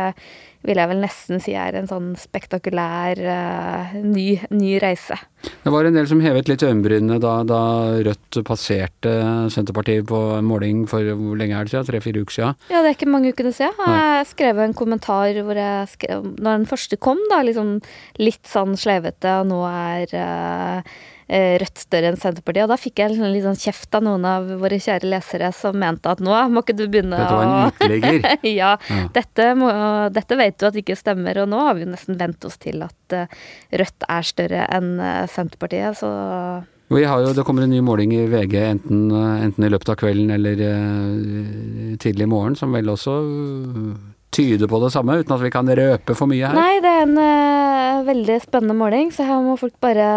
vil 0.62 0.78
jeg 0.78 0.90
vel 0.92 1.00
nesten 1.02 1.42
si 1.42 1.54
er 1.58 1.74
en 1.74 1.88
sånn 1.90 2.12
spektakulær 2.18 3.18
uh, 3.22 3.94
ny, 4.02 4.40
ny, 4.54 4.76
reise. 4.82 5.18
Det 5.62 5.72
var 5.74 5.86
en 5.86 5.96
del 5.98 6.06
som 6.10 6.22
hevet 6.22 6.50
litt 6.50 6.62
øyenbrynene 6.62 7.18
da, 7.22 7.34
da, 7.46 7.62
Rødt 8.06 8.40
passerte 8.46 9.14
Senterpartiet 9.52 10.06
på 10.10 10.20
en 10.38 10.46
måling 10.48 10.84
for 10.90 11.06
hvor 11.06 11.38
lenge 11.38 11.58
er 11.58 11.66
det 11.66 11.74
siden? 11.74 11.88
Tre-fire 11.90 12.22
uker 12.22 12.38
siden? 12.38 12.60
Ja, 12.70 12.82
det 12.82 12.92
er 12.92 12.98
ikke 12.98 13.10
mange 13.10 13.34
ukene 13.34 13.54
siden. 13.54 13.78
Jeg 13.82 14.30
skrev 14.32 14.62
en 14.62 14.76
kommentar 14.78 15.34
hvor 15.42 15.58
jeg 15.58 15.90
skrev 15.92 16.26
Når 16.38 16.62
den 16.62 16.68
første 16.70 16.98
kom, 16.98 17.20
da, 17.30 17.42
liksom 17.46 17.76
litt 18.22 18.46
sånn 18.48 18.78
slevete, 18.78 19.38
og 19.42 19.50
nå 19.50 19.62
er 19.68 20.22
Eh, 20.22 20.82
Rødt 21.28 21.80
større 21.80 22.10
enn 22.10 22.18
Senterpartiet. 22.20 22.66
Og 22.66 22.72
da 22.72 22.78
fikk 22.80 23.02
jeg 23.02 23.16
litt 23.16 23.46
sånn 23.46 23.58
kjeft 23.58 23.94
av 23.96 24.04
noen 24.04 24.26
av 24.28 24.48
våre 24.60 24.78
kjære 24.82 25.08
lesere 25.08 25.52
som 25.56 25.78
mente 25.78 26.10
at 26.10 26.20
nå 26.24 26.34
må 26.52 26.64
ikke 26.64 26.76
du 26.76 26.84
begynne 26.86 27.16
å 27.16 27.22
Dette 27.22 27.38
var 27.38 27.46
en 27.46 27.70
utlegger. 27.70 28.18
ja. 28.48 28.74
ja. 28.76 29.04
Dette, 29.14 29.48
må, 29.58 29.70
dette, 30.12 30.38
vet 30.40 30.58
du 30.58 30.68
at 30.68 30.78
ikke 30.82 30.98
stemmer, 30.98 31.42
og 31.44 31.50
nå 31.52 31.62
har 31.62 31.78
vi 31.78 31.86
jo 31.86 31.92
nesten 31.92 32.18
vent 32.20 32.44
oss 32.48 32.58
til 32.62 32.84
at 32.84 33.16
eh, 33.16 33.40
Rødt 33.82 34.06
er 34.10 34.28
større 34.28 34.66
enn 34.72 34.94
eh, 35.00 35.24
Senterpartiet, 35.30 36.02
så 36.02 36.12
jo, 36.92 37.32
det 37.32 37.44
kommer 37.48 37.64
en 37.64 37.70
ny 37.72 37.78
måling 37.80 38.10
i 38.12 38.26
VG 38.28 38.54
enten, 38.60 39.06
enten 39.16 39.64
i 39.64 39.70
løpet 39.72 39.94
av 39.94 39.96
kvelden 40.02 40.28
eller 40.34 40.58
uh, 40.60 41.94
tidlig 42.02 42.26
i 42.26 42.28
morgen, 42.28 42.56
som 42.58 42.74
vel 42.76 42.90
også 42.92 43.14
tyder 44.32 44.68
på 44.68 44.80
det 44.82 44.90
samme, 44.92 45.16
uten 45.20 45.32
at 45.32 45.40
vi 45.40 45.52
kan 45.52 45.68
røpe 45.68 46.16
for 46.18 46.28
mye 46.28 46.48
her? 46.48 46.56
Nei, 46.56 46.82
det 46.84 46.92
er 46.92 47.06
en 47.06 47.16
veldig 48.06 48.38
spennende 48.44 48.76
måling, 48.78 49.12
så 49.14 49.26
her 49.28 49.42
må 49.44 49.58
folk 49.60 49.76
bare 49.82 50.08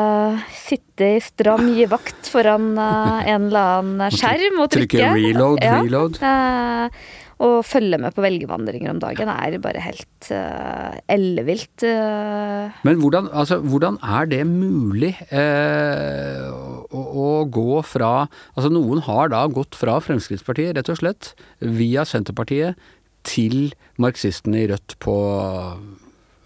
sitte 0.56 1.15
i 1.18 1.20
stram 1.24 1.70
givakt 1.75 2.32
foran 2.32 2.74
uh, 2.80 3.22
en 3.32 3.50
eller 3.50 3.77
annen 3.82 4.15
skjerm 4.15 4.63
og 4.63 4.72
trykke. 4.74 4.98
Trykke 4.98 5.13
reload, 5.20 5.62
ja, 5.63 5.77
reload. 5.84 6.20
Uh, 6.24 7.24
og 7.44 7.65
følge 7.68 7.98
med 8.00 8.15
på 8.15 8.24
velgervandringer 8.24 8.94
om 8.94 9.00
dagen 9.04 9.27
er 9.32 9.58
bare 9.60 9.82
helt 9.84 10.30
uh, 10.32 10.96
ellevilt. 11.12 11.84
Uh. 11.84 12.72
Men 12.88 13.01
hvordan, 13.01 13.27
altså, 13.34 13.60
hvordan, 13.60 14.00
er 14.00 14.30
det 14.32 14.42
mulig 14.48 15.12
uh, 15.34 16.48
å, 16.88 17.04
å, 17.04 17.30
gå 17.51 17.82
fra 17.84 18.13
Altså 18.56 18.72
noen 18.72 19.04
har 19.04 19.34
da 19.34 19.44
gått 19.51 19.75
fra 19.75 19.98
Fremskrittspartiet, 20.04 20.77
rett 20.77 20.92
og 20.92 21.01
slett, 21.01 21.34
via 21.60 22.06
Senterpartiet 22.08 22.80
til 23.27 23.74
marxistene 24.00 24.63
i 24.63 24.70
Rødt 24.72 24.96
på 25.04 25.15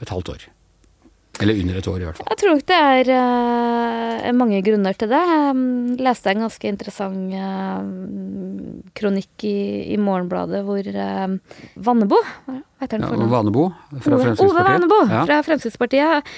et 0.02 0.10
halvt 0.10 0.34
år. 0.34 0.50
Eller 1.40 1.60
under 1.62 1.78
et 1.80 1.88
år, 1.88 2.00
i 2.02 2.08
hvert 2.08 2.20
fall. 2.20 2.28
Jeg 2.34 2.40
tror 2.42 2.58
ikke 2.60 2.68
det 2.70 2.80
er 2.80 3.12
uh, 4.26 4.32
mange 4.36 4.60
grunner 4.66 4.98
til 5.00 5.12
det. 5.12 5.22
Jeg 5.32 6.00
leste 6.04 6.34
en 6.34 6.44
ganske 6.44 6.72
interessant 6.72 7.36
uh, 7.36 7.80
kronikk 9.00 9.46
i, 9.48 9.60
i, 9.96 10.00
Morgenbladet 10.02 10.62
hvor 10.68 10.92
uh, 11.00 11.38
Vannebo 11.88 12.20
heter 12.84 13.00
den 13.00 13.08
ja, 13.08 13.30
Vanebo 13.32 13.70
fra 13.70 14.20
Fremskrittspartiet. 14.20 14.46
Ove 14.50 14.68
Vannebo 14.68 15.00
ja. 15.08 15.24
fra 15.28 15.42
Fremskrittspartiet 15.48 16.30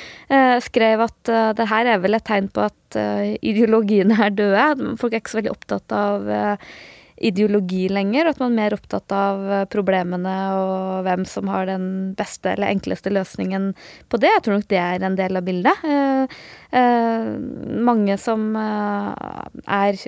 skrev 0.65 1.03
at 1.05 1.34
det 1.58 1.67
her 1.70 1.89
er 1.91 2.00
vel 2.01 2.17
et 2.17 2.25
tegn 2.25 2.48
på 2.50 2.63
at 2.65 2.98
ideologiene 3.46 4.17
er 4.25 4.34
døde. 4.34 4.96
Folk 4.98 5.13
er 5.13 5.22
ikke 5.22 5.34
så 5.36 5.41
veldig 5.41 5.53
opptatt 5.53 5.93
av 5.93 6.25
ideologi 7.21 7.85
lenger, 7.91 8.31
at 8.31 8.39
man 8.41 8.53
er 8.53 8.57
mer 8.57 8.75
opptatt 8.75 9.13
av 9.13 9.43
eh, 9.45 9.65
problemene 9.71 10.35
og 10.57 11.05
hvem 11.05 11.25
som 11.29 11.49
har 11.51 11.67
den 11.69 11.85
beste 12.17 12.55
eller 12.55 12.71
enkleste 12.71 13.13
løsningen 13.13 13.71
på 14.09 14.19
det. 14.21 14.31
Jeg 14.35 14.45
tror 14.45 14.59
nok 14.59 14.71
det 14.71 14.81
er 14.81 15.05
en 15.05 15.17
del 15.19 15.37
av 15.37 15.45
bildet. 15.45 15.85
Eh, 15.85 16.41
eh, 16.81 17.29
mange 17.91 18.17
som 18.21 18.49
er, 18.57 19.99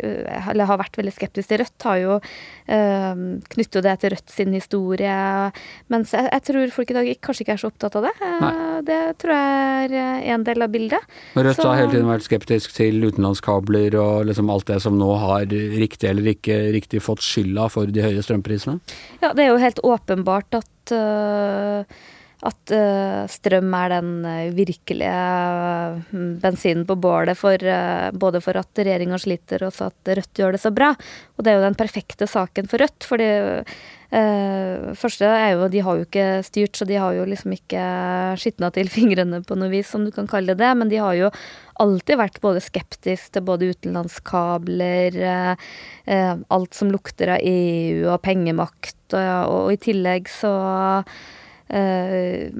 eller 0.49 0.69
har 0.69 0.81
vært 0.81 0.97
veldig 0.99 1.13
skeptiske 1.13 1.51
til 1.53 1.61
Rødt, 1.63 1.85
har 1.85 1.97
jo 1.99 2.17
knyttet 2.63 3.83
det 3.83 3.93
til 3.99 4.13
Rødt 4.13 4.31
sin 4.31 4.53
historie. 4.55 5.15
Mens 5.91 6.13
jeg, 6.15 6.29
jeg, 6.29 6.43
tror 6.47 6.73
folk 6.77 6.93
i 6.93 6.95
dag 6.97 7.09
kanskje 7.25 7.45
ikke 7.45 7.55
er 7.57 7.61
så 7.61 7.69
opptatt 7.69 7.97
av 7.99 8.07
det. 8.07 8.13
Nei. 8.23 8.53
Det 8.87 8.99
tror 9.21 9.35
jeg 9.35 9.91
er 9.99 10.33
en 10.33 10.45
del 10.47 10.65
av 10.65 10.71
bildet. 10.73 11.11
Rødt 11.35 11.59
så, 11.59 11.67
har 11.69 11.81
hele 11.83 11.91
tiden 11.93 12.09
vært 12.09 12.25
skeptisk 12.25 12.73
til 12.77 13.03
utenlandskabler 13.09 13.99
og 13.99 14.29
liksom 14.29 14.51
alt 14.53 14.69
det 14.71 14.79
som 14.83 14.97
nå 14.99 15.11
har 15.19 15.45
riktig 15.51 16.09
eller 16.09 16.31
ikke 16.33 16.59
riktig 16.73 17.02
fått 17.03 17.23
skylda 17.25 17.69
for 17.73 17.91
de 17.91 18.03
høye 18.05 18.23
strømprisene? 18.25 18.79
Ja, 19.23 19.33
det 19.33 19.45
er 19.45 19.53
jo 19.53 19.61
helt 19.61 19.81
åpenbart 19.85 20.59
at 20.59 20.95
uh, 20.95 22.01
at 22.43 22.73
uh, 22.75 23.23
strøm 23.31 23.71
er 23.77 23.93
den 23.93 24.11
uh, 24.27 24.51
virkelige 24.55 25.11
uh, 25.13 26.21
bensinen 26.43 26.83
på 26.87 26.97
bålet 26.99 27.39
for 27.39 27.55
både 28.19 28.41
for 28.43 28.59
at 28.59 28.83
regjeringa 28.83 29.19
sliter, 29.21 29.63
og 29.67 29.73
så 29.75 29.89
at 29.91 30.13
Rødt 30.19 30.39
gjør 30.39 30.55
det 30.55 30.61
så 30.63 30.73
bra. 30.75 30.91
Og 31.37 31.45
det 31.45 31.53
er 31.53 31.59
jo 31.59 31.67
den 31.67 31.79
perfekte 31.79 32.27
saken 32.29 32.67
for 32.69 32.83
Rødt. 32.83 33.07
fordi 33.07 33.29
første 34.99 35.25
er 35.25 35.55
jo 35.55 35.67
De 35.73 35.79
har 35.81 35.95
jo 35.97 36.05
ikke 36.05 36.43
styrt, 36.45 36.75
så 36.77 36.85
de 36.85 36.99
har 37.01 37.13
jo 37.15 37.25
liksom 37.25 37.55
ikke 37.55 37.83
skitna 38.37 38.69
til 38.75 38.91
fingrene 38.97 39.41
på 39.41 39.57
noe 39.57 39.71
vis, 39.71 39.89
som 39.89 40.05
du 40.05 40.11
kan 40.11 40.27
kalle 40.27 40.57
det. 40.59 40.73
Men 40.77 40.91
de 40.91 40.99
har 41.01 41.15
jo 41.17 41.31
alltid 41.81 42.19
vært 42.19 42.41
både 42.43 42.61
skeptisk 42.63 43.33
til 43.33 43.45
både 43.47 43.71
utenlandskabler, 43.73 45.17
alt 46.05 46.77
som 46.77 46.91
lukter 46.93 47.35
av 47.35 47.45
EU 47.47 48.09
og 48.11 48.19
pengemakt, 48.25 48.99
og, 49.13 49.53
og 49.53 49.71
i 49.73 49.79
tillegg 49.89 50.29
så 50.31 50.53
Uh, 51.73 52.51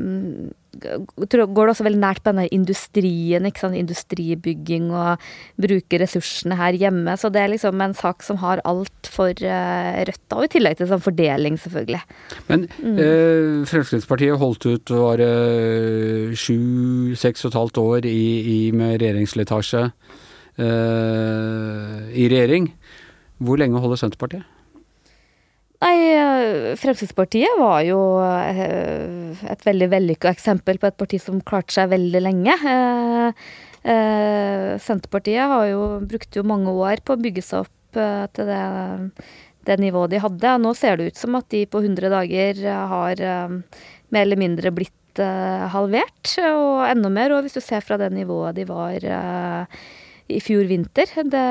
går 0.73 1.27
det 1.29 1.73
også 1.73 1.85
veldig 1.85 2.01
nært 2.01 2.21
på 2.23 2.31
denne 2.31 2.47
industrien, 2.55 3.47
industribygging 3.47 4.89
og 4.91 5.21
bruke 5.61 5.99
ressursene 6.01 6.57
her 6.59 6.77
hjemme. 6.79 7.15
Så 7.19 7.31
det 7.33 7.41
er 7.43 7.51
liksom 7.53 7.81
en 7.81 7.95
sak 7.97 8.23
som 8.25 8.39
har 8.41 8.61
alt 8.65 9.09
for 9.11 9.31
uh, 9.31 10.01
Rødt, 10.07 10.25
og 10.33 10.45
i 10.45 10.51
tillegg 10.55 10.79
til 10.79 10.89
sånn 10.89 11.03
fordeling, 11.03 11.59
selvfølgelig. 11.61 12.01
Men 12.49 12.67
mm. 12.77 12.97
eh, 12.97 13.59
Fremskrittspartiet 13.69 14.39
holdt 14.41 14.65
ut 14.65 14.93
var 14.93 15.21
det 15.21 16.37
sju, 16.39 17.13
seks 17.19 17.45
og 17.45 17.53
et 17.53 17.59
halvt 17.59 17.81
år 17.83 18.09
i, 18.09 18.23
i 18.43 18.59
med 18.75 18.97
regjeringsslitasje 19.01 19.87
i 20.53 22.25
regjering. 22.29 22.67
Hvor 23.41 23.57
lenge 23.57 23.79
holder 23.81 23.97
Senterpartiet? 23.97 24.52
Nei, 25.83 26.15
eh, 26.15 26.75
Fremskrittspartiet 26.79 27.57
var 27.59 27.81
jo 27.83 27.99
eh, 28.23 29.35
et 29.51 29.65
veldig 29.67 29.89
vellykka 29.91 30.31
eksempel 30.31 30.79
på 30.79 30.87
et 30.87 30.99
parti 30.99 31.19
som 31.19 31.41
klarte 31.43 31.75
seg 31.75 31.91
veldig 31.91 32.21
lenge. 32.23 32.55
Eh, 33.83 34.69
Senterpartiet 34.79 35.51
har 35.51 35.65
jo, 35.67 35.81
brukte 36.07 36.39
jo 36.39 36.45
mange 36.47 36.71
år 36.71 37.03
på 37.03 37.17
å 37.17 37.19
bygge 37.19 37.43
seg 37.43 37.65
opp 37.65 37.99
til 38.33 38.47
det, 38.47 38.61
det 39.67 39.77
nivået 39.83 40.15
de 40.15 40.23
hadde. 40.23 40.55
Nå 40.63 40.71
ser 40.77 40.97
det 40.97 41.11
ut 41.11 41.19
som 41.19 41.35
at 41.37 41.49
de 41.51 41.65
på 41.67 41.83
100 41.83 42.13
dager 42.15 42.63
har 42.93 43.19
mer 43.51 44.23
eller 44.23 44.39
mindre 44.39 44.71
blitt 44.73 45.19
halvert, 45.75 46.31
og 46.47 46.87
enda 46.87 47.11
mer. 47.13 47.35
Og 47.35 47.43
hvis 47.45 47.59
du 47.59 47.61
ser 47.61 47.83
fra 47.85 47.99
det 48.01 48.09
nivået 48.15 48.55
de 48.57 48.65
var 48.71 49.05
i 50.31 50.41
fjor 50.41 50.65
vinter, 50.71 51.11
det 51.27 51.45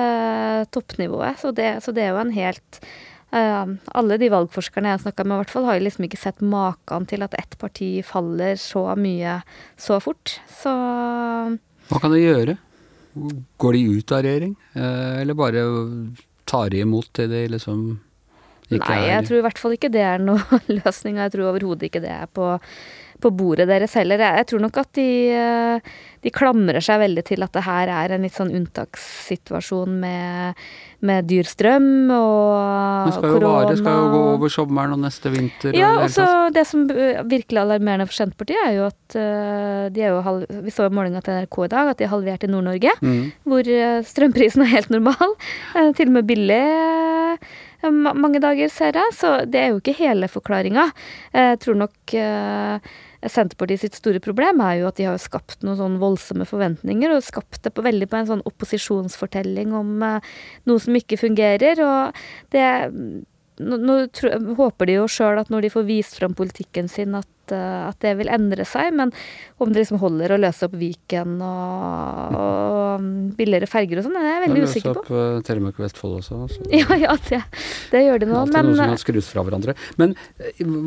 toppnivået, 0.75 1.39
så 1.39 1.53
det, 1.55 1.77
så 1.85 1.95
det 1.95 2.09
er 2.09 2.17
jo 2.17 2.25
en 2.25 2.35
helt 2.35 2.81
alle 3.33 4.19
de 4.21 4.29
valgforskerne 4.33 4.91
jeg 4.91 4.99
har 4.99 5.05
snakka 5.07 5.25
med, 5.25 5.35
i 5.35 5.43
hvert 5.43 5.53
fall, 5.55 5.69
har 5.69 5.81
liksom 5.81 6.05
ikke 6.05 6.21
sett 6.21 6.43
maken 6.45 7.07
til 7.09 7.25
at 7.25 7.37
ett 7.39 7.57
parti 7.61 7.91
faller 8.05 8.59
så 8.61 8.85
mye 8.99 9.39
så 9.81 9.99
fort. 10.05 10.37
Så 10.53 10.73
Hva 11.89 12.01
kan 12.03 12.13
de 12.13 12.21
gjøre? 12.21 12.59
Går 13.61 13.77
de 13.77 13.83
ut 13.99 14.13
av 14.13 14.25
regjering, 14.25 14.55
uh, 14.77 15.21
eller 15.21 15.37
bare 15.37 15.65
tar 16.49 16.73
de 16.73 16.83
imot 16.85 17.09
til 17.17 17.31
de 17.33 17.47
liksom 17.53 17.85
ikke 18.73 18.89
Nei, 18.89 19.09
jeg 19.11 19.25
tror 19.29 19.37
i 19.37 19.45
hvert 19.45 19.61
fall 19.61 19.75
ikke 19.77 19.91
det 19.93 20.05
er 20.07 20.23
noe 20.23 20.61
løsning, 20.81 21.19
og 21.19 21.27
jeg 21.27 21.35
tror 21.35 21.51
overhodet 21.51 21.89
ikke 21.89 22.05
det 22.05 22.13
er 22.15 22.29
på 22.33 22.55
på 23.23 23.33
bordet 23.35 23.69
deres 23.71 23.95
heller. 23.99 24.21
Jeg 24.23 24.49
tror 24.51 24.63
nok 24.65 24.79
at 24.83 24.91
de, 24.99 25.09
eh, 25.33 25.93
de 26.23 26.33
klamrer 26.35 26.83
seg 26.85 27.01
veldig 27.03 27.25
til 27.27 27.45
at 27.45 27.53
det 27.55 27.65
her 27.67 27.93
er 27.93 28.15
en 28.15 28.27
litt 28.27 28.37
sånn 28.37 28.53
unntakssituasjon 28.55 29.95
med, 30.03 30.63
med 31.07 31.27
dyr 31.31 31.49
strøm 31.49 32.11
og 32.15 33.11
korona. 33.23 33.71
Det 33.71 33.79
skal 33.81 33.99
jo 33.99 34.11
gå 34.13 34.21
over 34.35 34.53
sommeren 34.55 34.97
og 34.97 35.03
neste 35.03 35.33
vinter. 35.35 35.75
Ja, 35.79 35.95
og 36.03 36.11
så 36.15 36.27
det 36.55 36.67
som 36.69 36.85
virkelig 36.87 37.63
alarmerende 37.63 38.07
for 38.11 38.19
Senterpartiet, 38.21 38.63
er 38.67 38.77
jo 38.79 38.87
at 38.91 39.19
eh, 39.19 39.89
de 39.95 40.07
er 40.07 40.15
jo 40.15 40.23
halv, 40.27 40.47
Vi 40.63 40.75
så 40.75 40.87
i 40.87 40.95
målinga 40.95 41.25
til 41.25 41.41
NRK 41.41 41.59
i 41.67 41.73
dag 41.75 41.93
at 41.93 41.99
de 41.99 42.07
er 42.07 42.15
halvert 42.15 42.47
i 42.47 42.53
Nord-Norge, 42.53 42.95
mm. 43.03 43.21
hvor 43.49 43.75
eh, 43.79 43.99
strømprisen 44.07 44.67
er 44.67 44.75
helt 44.77 44.95
normal. 44.95 45.37
Til 45.97 46.09
og 46.11 46.17
med 46.21 46.29
billig 46.29 46.63
mange 47.91 48.39
dager, 48.43 48.69
ser 48.71 48.95
jeg. 48.95 49.15
Så 49.17 49.45
det 49.51 49.59
er 49.59 49.73
jo 49.73 49.81
ikke 49.81 49.97
hele 49.99 50.29
forklaringa. 50.31 50.91
Jeg 51.35 51.59
tror 51.65 51.81
nok 51.83 52.15
Senterpartiet 53.31 53.85
sitt 53.85 53.99
store 53.99 54.23
problem 54.23 54.63
er 54.65 54.81
jo 54.81 54.89
at 54.91 54.99
de 54.99 55.07
har 55.07 55.19
skapt 55.23 55.63
noen 55.63 55.79
sånn 55.79 55.99
voldsomme 56.03 56.47
forventninger, 56.49 57.13
og 57.15 57.27
skapt 57.27 57.63
det 57.63 57.75
på, 57.75 57.85
veldig 57.87 58.09
på 58.11 58.19
en 58.19 58.31
sånn 58.33 58.47
opposisjonsfortelling 58.49 59.75
om 59.79 60.01
uh, 60.03 60.33
noe 60.67 60.83
som 60.83 60.97
ikke 60.99 61.21
fungerer. 61.21 61.83
Og 61.87 62.25
det 62.55 62.67
nå, 63.63 63.79
nå 63.79 63.99
tro, 64.17 64.33
håper 64.59 64.91
de 64.91 64.99
jo 64.99 65.07
sjøl 65.11 65.39
at 65.43 65.53
når 65.53 65.67
de 65.67 65.71
får 65.75 65.87
vist 65.87 66.19
fram 66.19 66.35
politikken 66.35 66.89
sin, 66.91 67.15
at, 67.15 67.31
uh, 67.55 67.93
at, 67.93 68.01
det 68.03 68.17
vil 68.19 68.33
endre 68.33 68.67
seg. 68.67 68.91
Men 68.99 69.15
om 69.63 69.71
det 69.71 69.85
liksom 69.85 70.03
holder 70.03 70.35
å 70.35 70.43
løse 70.43 70.67
opp 70.67 70.77
Viken 70.83 71.39
og, 71.47 72.37
og 72.43 73.09
billigere 73.39 73.71
ferger 73.71 74.03
og 74.03 74.09
sånn, 74.09 74.19
det 74.19 74.27
er 74.27 74.33
jeg 74.35 74.45
veldig 74.49 74.67
usikker 74.67 74.99
på. 74.99 75.07
Løse 75.07 75.23
opp 75.23 75.39
uh, 75.39 75.47
Telemark 75.47 75.79
og 75.79 75.87
Vestfold 75.87 76.21
også. 76.21 76.45
Så. 76.57 76.71
Ja, 76.83 76.99
ja, 76.99 77.19
det, 77.31 77.45
det 77.95 78.07
gjør 78.09 78.25
de 78.25 78.33
nå. 78.33 78.39
Alltid 78.43 78.59
men, 78.59 78.73
noe 78.73 78.83
som 78.83 78.97
kan 78.97 79.05
skrus 79.07 79.31
fra 79.31 79.47
hverandre. 79.47 79.79
Men 80.01 80.17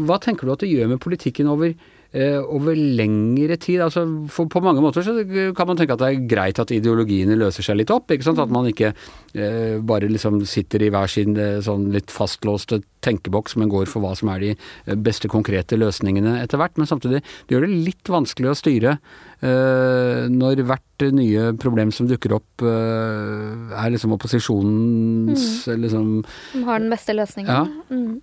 hva 0.09 0.19
tenker 0.19 0.43
du 0.43 0.57
at 0.57 0.65
det 0.65 0.75
gjør 0.75 0.97
med 0.97 1.05
politikken 1.05 1.47
over 1.47 1.77
Eh, 2.04 2.04
over 2.15 2.77
lengre 2.77 3.57
tid. 3.59 3.81
altså 3.83 4.05
På 4.31 4.61
mange 4.63 4.81
måter 4.83 5.03
så 5.03 5.15
kan 5.55 5.67
man 5.67 5.77
tenke 5.77 5.95
at 5.97 5.99
det 5.99 6.07
er 6.07 6.27
greit 6.31 6.59
at 6.61 6.71
ideologiene 6.71 7.35
løser 7.35 7.65
seg 7.65 7.79
litt 7.81 7.91
opp. 7.91 8.11
ikke 8.11 8.27
sant? 8.27 8.39
At 8.39 8.53
man 8.53 8.69
ikke 8.69 8.93
eh, 8.93 9.77
bare 9.83 10.07
liksom 10.11 10.39
sitter 10.47 10.85
i 10.85 10.91
hver 10.93 11.11
sin 11.11 11.35
eh, 11.35 11.59
sånn 11.65 11.89
litt 11.93 12.13
fastlåste 12.13 12.81
tenkeboks, 13.05 13.55
men 13.59 13.71
går 13.71 13.89
for 13.91 14.03
hva 14.03 14.13
som 14.17 14.31
er 14.33 14.43
de 14.43 14.51
eh, 14.55 14.95
beste 14.95 15.29
konkrete 15.31 15.77
løsningene 15.79 16.37
etter 16.41 16.61
hvert. 16.61 16.77
Men 16.79 16.89
samtidig 16.89 17.21
det 17.21 17.55
gjør 17.55 17.67
det 17.67 17.81
litt 17.89 18.11
vanskelig 18.11 18.51
å 18.51 18.59
styre 18.59 18.95
eh, 18.95 20.25
når 20.31 20.63
hvert 20.69 21.07
nye 21.15 21.49
problem 21.61 21.91
som 21.95 22.07
dukker 22.09 22.37
opp, 22.37 22.63
eh, 22.63 23.75
er 23.75 23.91
liksom 23.93 24.15
opposisjonens 24.15 25.67
mm. 25.67 25.83
liksom 25.83 26.07
Som 26.53 26.69
har 26.69 26.79
den 26.79 26.93
beste 26.93 27.17
løsningen. 27.17 27.51
Ja. 27.51 27.65
Mm. 27.91 28.21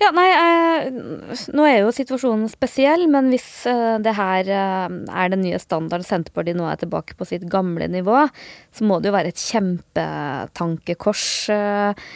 Ja, 0.00 0.10
nei, 0.14 0.26
eh, 0.34 0.88
nå 1.54 1.66
er 1.68 1.78
jo 1.84 1.92
situasjonen 1.94 2.48
spesiell, 2.50 3.06
men 3.10 3.30
hvis 3.32 3.46
eh, 3.70 3.96
det 4.02 4.14
her 4.18 4.50
eh, 4.50 4.96
er 5.22 5.32
den 5.32 5.44
nye 5.44 5.60
standarden, 5.62 6.06
Senterpartiet 6.06 6.58
nå 6.58 6.66
er 6.70 6.80
tilbake 6.80 7.16
på 7.18 7.28
sitt 7.28 7.46
gamle 7.50 7.86
nivå, 7.90 8.24
så 8.74 8.88
må 8.88 8.98
det 8.98 9.12
jo 9.12 9.16
være 9.16 9.30
et 9.34 9.44
kjempetankekors 9.44 11.26
eh, 11.54 12.06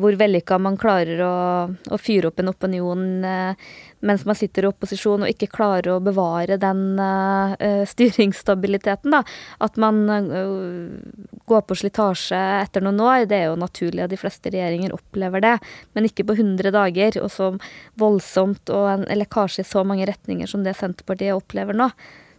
hvor 0.00 0.16
vellykka 0.16 0.56
man 0.64 0.78
klarer 0.80 1.18
å, 1.20 1.34
å, 1.68 1.98
fyre 2.00 2.30
opp 2.30 2.40
en 2.40 2.48
opinion 2.48 3.02
eh, 3.28 3.66
mens 4.00 4.24
man 4.24 4.38
sitter 4.38 4.64
i 4.64 4.70
opposisjon 4.70 5.26
og 5.26 5.32
ikke 5.32 5.50
klarer 5.52 5.92
å 5.92 6.00
bevare 6.02 6.56
den 6.58 6.96
uh, 6.98 7.52
styringsstabiliteten. 7.86 9.12
Da. 9.14 9.20
At 9.62 9.76
man 9.78 10.00
går 11.46 11.62
på 11.68 11.76
slitasje 11.78 12.40
etter 12.64 12.82
noen 12.82 12.98
år, 13.04 13.28
det 13.30 13.38
er 13.38 13.46
jo 13.52 13.60
naturlig, 13.60 14.02
at 14.02 14.10
de 14.10 14.18
fleste 14.18 14.50
regjeringer 14.50 14.96
opplever 14.96 15.44
det. 15.44 15.54
Men 15.94 16.08
ikke 16.08 16.26
på 16.26 16.34
100 16.34 16.74
dager, 16.74 17.20
og 17.22 17.30
så 17.30 17.52
voldsomt, 18.02 18.74
og 18.74 18.88
en 18.90 19.06
lekkasje 19.20 19.62
i 19.62 19.70
så 19.70 19.84
mange 19.86 20.08
retninger 20.10 20.50
som 20.50 20.66
det 20.66 20.74
Senterpartiet 20.80 21.38
opplever 21.38 21.78
nå. 21.78 21.92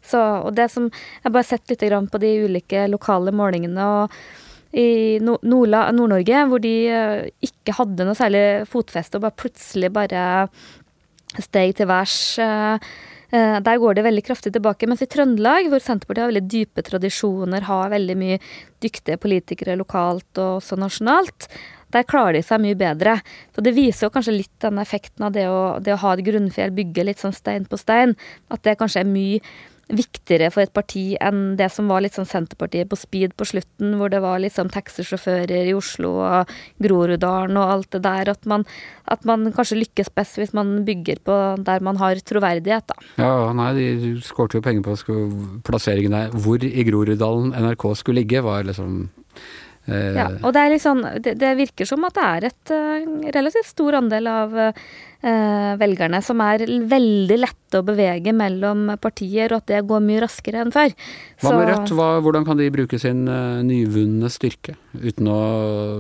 Så, 0.04 0.20
og 0.20 0.52
det 0.58 0.68
som 0.72 0.90
Jeg 0.92 1.24
har 1.24 1.32
bare 1.32 1.48
sett 1.48 1.70
litt 1.72 2.12
på 2.12 2.20
de 2.20 2.32
ulike 2.44 2.88
lokale 2.92 3.32
målingene. 3.32 3.86
og 3.86 4.12
i 4.74 5.20
Nord-Norge, 5.22 6.46
hvor 6.50 6.62
de 6.64 6.76
ikke 7.46 7.76
hadde 7.78 8.08
noe 8.08 8.18
særlig 8.18 8.64
fotfeste, 8.70 9.20
og 9.20 9.28
bare 9.28 9.38
plutselig 9.44 9.92
bare 9.94 10.24
steg 11.42 11.76
til 11.78 11.90
værs. 11.90 12.18
Eh, 12.42 12.90
eh, 13.34 13.60
der 13.64 13.80
går 13.82 13.98
det 13.98 14.06
veldig 14.06 14.24
kraftig 14.26 14.54
tilbake. 14.54 14.88
Mens 14.88 15.02
i 15.02 15.10
Trøndelag, 15.10 15.70
hvor 15.70 15.82
Senterpartiet 15.82 16.26
har 16.26 16.34
veldig 16.34 16.50
dype 16.50 16.86
tradisjoner, 16.86 17.66
har 17.70 17.94
veldig 17.94 18.18
mye 18.20 18.40
dyktige 18.84 19.18
politikere 19.22 19.78
lokalt 19.80 20.38
og 20.38 20.60
også 20.60 20.78
nasjonalt, 20.80 21.50
der 21.94 22.08
klarer 22.10 22.34
de 22.34 22.42
seg 22.46 22.62
mye 22.62 22.78
bedre. 22.78 23.20
Så 23.54 23.62
det 23.66 23.76
viser 23.76 24.08
jo 24.08 24.14
kanskje 24.14 24.38
litt 24.40 24.56
den 24.64 24.82
effekten 24.82 25.28
av 25.28 25.36
det 25.36 25.46
å, 25.50 25.78
det 25.80 25.94
å 25.94 26.02
ha 26.02 26.16
et 26.16 26.26
grunnfjell, 26.26 26.74
bygge 26.74 27.06
litt 27.06 27.22
sånn 27.22 27.36
stein 27.36 27.70
på 27.70 27.78
stein, 27.78 28.16
at 28.50 28.66
det 28.66 28.80
kanskje 28.80 29.04
er 29.04 29.12
mye 29.12 29.44
viktigere 29.94 30.50
for 30.54 30.66
et 30.66 30.74
parti 30.76 31.04
enn 31.22 31.56
det 31.60 31.70
som 31.74 31.90
var 31.92 32.04
litt 32.04 32.18
sånn 32.18 32.30
Senterpartiet 32.30 32.90
på 32.92 33.00
speed 33.00 33.36
på 33.40 33.48
slutten, 33.48 33.96
hvor 34.00 34.12
det 34.14 34.22
var 34.24 34.42
liksom 34.44 34.72
taxisjåfører 34.74 35.70
i 35.70 35.76
Oslo 35.78 36.16
og 36.24 36.52
Groruddalen 36.84 37.60
og 37.62 37.74
alt 37.78 37.92
det 37.96 38.04
der. 38.06 38.34
At 38.34 38.48
man, 38.50 38.66
at 39.12 39.26
man 39.30 39.48
kanskje 39.56 39.80
lykkes 39.82 40.12
best 40.16 40.40
hvis 40.42 40.56
man 40.58 40.82
bygger 40.88 41.24
på 41.26 41.40
der 41.64 41.84
man 41.86 42.00
har 42.02 42.20
troverdighet, 42.20 42.90
da. 42.90 43.00
Ja, 43.22 43.34
nei, 43.56 43.72
de 43.78 44.14
skårte 44.26 44.60
jo 44.60 44.66
penger 44.66 44.86
på 44.86 45.20
plasseringen 45.68 46.16
der. 46.16 46.34
Hvor 46.44 46.64
i 46.64 46.88
Groruddalen 46.88 47.54
NRK 47.54 47.90
skulle 48.00 48.24
ligge, 48.24 48.44
var 48.46 48.66
liksom 48.68 49.06
ja, 49.86 50.30
og 50.40 50.54
det, 50.56 50.62
er 50.62 50.72
liksom, 50.72 51.02
det, 51.20 51.34
det, 51.42 51.50
virker 51.60 51.88
som 51.88 52.06
at 52.08 52.16
det 52.16 52.24
er 52.24 52.46
et 52.48 52.72
uh, 52.72 53.32
relativt 53.36 53.68
stor 53.68 53.98
andel 54.00 54.30
av 54.32 54.54
uh, 54.56 55.72
velgerne 55.80 56.22
som 56.24 56.40
er 56.46 56.64
veldig 56.88 57.38
lette 57.42 57.82
å 57.82 57.86
bevege 57.86 58.32
mellom 58.36 58.94
partier, 59.04 59.52
og 59.52 59.60
at 59.60 59.74
det 59.74 59.82
går 59.90 60.06
mye 60.06 60.22
raskere 60.24 60.62
enn 60.64 60.72
før. 60.72 60.94
Hva 61.44 61.56
med 61.58 61.72
Rødt? 61.72 61.96
Hva, 62.00 62.10
hvordan 62.24 62.48
kan 62.48 62.62
de 62.62 62.70
bruke 62.72 63.00
sin 63.02 63.26
uh, 63.28 63.60
nyvunne 63.66 64.32
styrke 64.32 64.78
uten 64.96 65.28
å 65.28 65.42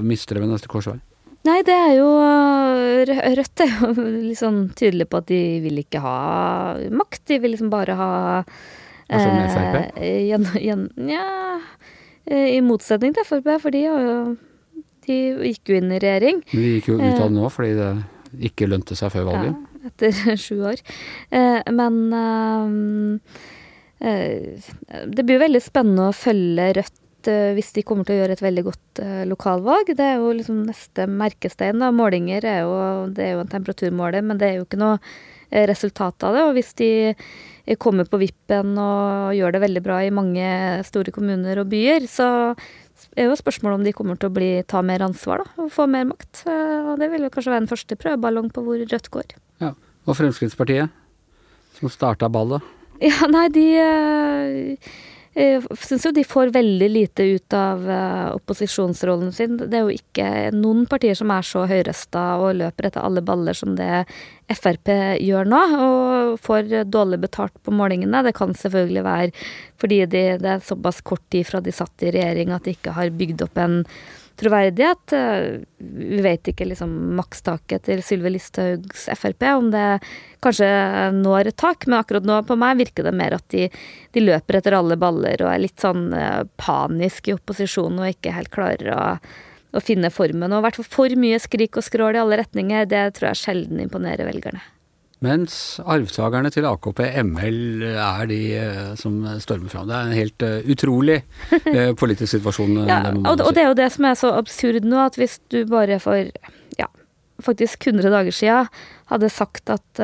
miste 0.06 0.38
det 0.38 0.46
ved 0.46 0.54
neste 0.54 0.72
korsvei? 0.72 1.02
Nei, 1.44 1.60
det 1.68 1.76
er 1.76 1.98
jo 1.98 2.08
Rødt 3.36 3.66
er 3.66 3.74
jo 3.74 3.90
litt 4.30 4.40
sånn 4.40 4.70
tydelig 4.80 5.10
på 5.12 5.20
at 5.20 5.28
de 5.28 5.42
vil 5.66 5.84
ikke 5.84 6.00
ha 6.06 6.20
makt. 6.88 7.26
De 7.34 7.42
vil 7.44 7.52
liksom 7.58 7.74
bare 7.74 8.00
ha 8.00 8.14
Hva 8.48 9.20
skjer 9.20 9.36
med 9.36 9.52
Frp? 9.52 10.56
Gjen, 10.64 10.88
ja 11.12 11.28
Eh, 11.28 11.93
I 12.32 12.62
motsetning 12.64 13.14
til 13.16 13.26
Frp, 13.28 13.50
for 13.60 13.76
de, 13.76 13.84
de 15.08 15.18
gikk 15.50 15.74
jo 15.74 15.80
inn 15.80 15.92
i 15.92 16.00
regjering. 16.00 16.42
Men 16.54 16.64
De 16.64 16.74
gikk 16.78 16.90
jo 16.94 16.98
ut 17.02 17.04
av 17.04 17.18
det 17.20 17.28
eh, 17.28 17.36
nå 17.36 17.50
fordi 17.52 17.74
det 17.80 18.48
ikke 18.50 18.70
lønte 18.72 18.96
seg 18.98 19.12
før 19.14 19.28
valget. 19.32 19.58
Ja, 19.84 19.92
etter 19.92 20.38
sju 20.46 20.64
år. 20.72 20.84
Eh, 21.36 21.60
men 21.76 23.20
det 24.04 25.24
blir 25.24 25.40
veldig 25.40 25.62
spennende 25.64 26.10
å 26.10 26.16
følge 26.16 26.74
Rødt 26.80 27.00
hvis 27.24 27.70
de 27.72 27.86
kommer 27.88 28.04
til 28.04 28.18
å 28.18 28.20
gjøre 28.20 28.36
et 28.36 28.42
veldig 28.44 28.64
godt 28.66 29.00
lokalvalg. 29.30 29.94
Det 29.96 30.04
er 30.04 30.18
jo 30.20 30.34
liksom 30.36 30.66
neste 30.68 31.06
merkestein. 31.08 31.80
da. 31.80 31.88
Målinger 31.96 32.44
er 32.44 32.66
jo, 32.66 32.74
det 33.16 33.24
er 33.24 33.32
jo 33.38 33.44
en 33.46 33.54
temperaturmåler, 33.54 34.26
men 34.28 34.42
det 34.42 34.50
er 34.50 34.58
jo 34.58 34.66
ikke 34.66 34.82
noe 34.82 34.98
resultat 35.70 36.26
av 36.26 36.38
det. 36.38 36.46
Og 36.48 36.56
hvis 36.58 36.74
de 36.80 36.92
kommer 37.80 38.08
på 38.10 38.20
vippen 38.20 38.74
og 38.82 39.34
gjør 39.38 39.56
det 39.56 39.62
veldig 39.64 39.84
bra 39.86 40.02
i 40.04 40.12
mange 40.14 40.48
store 40.88 41.14
kommuner 41.16 41.62
og 41.62 41.70
byer, 41.72 42.10
så 42.12 42.28
er 43.16 43.30
jo 43.30 43.38
spørsmålet 43.40 43.80
om 43.80 43.86
de 43.86 43.94
kommer 43.96 44.20
til 44.20 44.32
å 44.32 44.36
bli, 44.36 44.52
ta 44.68 44.82
mer 44.86 45.04
ansvar 45.06 45.44
da, 45.44 45.48
og 45.64 45.72
få 45.74 45.88
mer 45.92 46.06
makt. 46.10 46.44
Og 46.48 46.96
det 47.02 47.10
vil 47.14 47.26
jo 47.28 47.32
kanskje 47.34 47.54
være 47.54 47.66
en 47.66 47.72
første 47.72 47.98
prøveballong 48.00 48.52
på 48.54 48.64
hvor 48.66 48.82
Rødt 48.84 49.10
går. 49.14 49.36
Ja, 49.64 49.74
Og 50.04 50.18
Fremskrittspartiet, 50.20 50.92
som 51.78 51.92
starta 51.92 52.30
ballet? 52.32 52.64
Ja, 53.04 53.28
nei, 53.28 53.48
de 53.52 53.66
eh, 53.82 54.92
syns 55.34 56.06
jo 56.06 56.12
de 56.14 56.24
får 56.28 56.52
veldig 56.54 56.90
lite 56.92 57.26
ut 57.36 57.56
av 57.58 57.82
uh, 57.90 58.36
opposisjonsrollen 58.36 59.32
sin. 59.34 59.58
Det 59.58 59.80
er 59.80 59.88
jo 59.88 59.96
ikke 59.96 60.28
noen 60.54 60.86
partier 60.90 61.18
som 61.18 61.32
er 61.34 61.48
så 61.48 61.66
høyrøsta 61.70 62.24
og 62.44 62.60
løper 62.60 62.90
etter 62.90 63.02
alle 63.02 63.24
baller 63.26 63.58
som 63.58 63.76
det 63.80 64.06
Frp 64.54 64.92
gjør 65.24 65.48
nå, 65.50 65.62
og 65.82 66.34
får 66.44 66.68
dårlig 66.92 67.22
betalt 67.24 67.56
på 67.66 67.74
målingene. 67.74 68.22
Det 68.28 68.36
kan 68.38 68.54
selvfølgelig 68.54 69.06
være 69.08 69.32
fordi 69.82 70.04
de, 70.06 70.24
det 70.44 70.52
er 70.52 70.68
såpass 70.68 71.02
kort 71.02 71.24
tid 71.34 71.48
fra 71.50 71.64
de 71.64 71.74
satt 71.74 72.06
i 72.06 72.12
regjering 72.14 72.54
at 72.54 72.68
de 72.68 72.76
ikke 72.76 72.94
har 72.94 73.14
bygd 73.18 73.48
opp 73.48 73.58
en 73.64 73.82
troverdighet. 74.40 75.14
Vi 75.78 76.20
vet 76.26 76.50
ikke 76.52 76.68
liksom 76.70 76.92
makstaket 77.18 77.86
til 77.88 78.02
Sylvi 78.06 78.34
Listhaugs 78.34 79.06
Frp, 79.20 79.46
om 79.54 79.70
det 79.74 79.86
kanskje 80.44 80.70
når 81.20 81.52
et 81.52 81.60
tak, 81.60 81.88
men 81.88 82.00
akkurat 82.00 82.28
nå 82.28 82.42
på 82.48 82.58
meg 82.60 82.82
virker 82.82 83.08
det 83.08 83.16
mer 83.16 83.38
at 83.38 83.46
de, 83.54 83.70
de 84.16 84.26
løper 84.26 84.60
etter 84.60 84.78
alle 84.78 84.98
baller 85.00 85.46
og 85.46 85.54
er 85.54 85.64
litt 85.64 85.84
sånn 85.84 86.10
eh, 86.18 86.44
panisk 86.60 87.30
i 87.30 87.38
opposisjonen 87.38 88.04
og 88.04 88.14
ikke 88.14 88.36
helt 88.36 88.54
klarer 88.54 88.94
å, 88.94 89.02
å 89.74 89.84
finne 89.84 90.12
formen. 90.14 90.52
Og 90.52 90.62
i 90.62 90.68
hvert 90.68 90.82
fall 90.82 90.92
for 90.98 91.20
mye 91.20 91.42
skrik 91.42 91.80
og 91.80 91.86
skrål 91.86 92.18
i 92.18 92.24
alle 92.24 92.42
retninger, 92.44 92.88
det 92.90 93.06
tror 93.18 93.32
jeg 93.32 93.44
sjelden 93.46 93.84
imponerer 93.86 94.30
velgerne. 94.30 94.64
Mens 95.24 95.54
arvtakerne 95.80 96.52
til 96.52 96.66
AKP 96.68 97.00
ML 97.24 97.86
er 97.94 98.26
de 98.28 98.40
uh, 98.60 98.90
som 99.00 99.22
stormer 99.44 99.72
fram. 99.72 99.88
Det 99.88 99.96
er 99.96 100.10
en 100.10 100.18
helt 100.18 100.44
uh, 100.44 100.72
utrolig 100.74 101.22
uh, 101.54 101.94
politisk 102.02 102.36
situasjon. 102.36 102.82
ja, 102.90 103.00
og, 103.14 103.38
og, 103.38 103.54
det 103.56 103.64
er 103.64 103.72
jo 103.72 103.78
det 103.80 103.88
som 103.94 104.10
er 104.10 104.20
så 104.20 104.34
absurd 104.36 104.88
nå, 104.88 105.00
at 105.06 105.20
hvis 105.20 105.38
du 105.54 105.62
bare 105.70 106.00
for 106.04 106.28
ja, 106.80 106.90
faktisk 107.44 107.88
100 107.88 108.12
dager 108.12 108.36
sia 108.36 108.58
hadde 109.12 109.30
sagt 109.30 109.70
at 109.70 110.00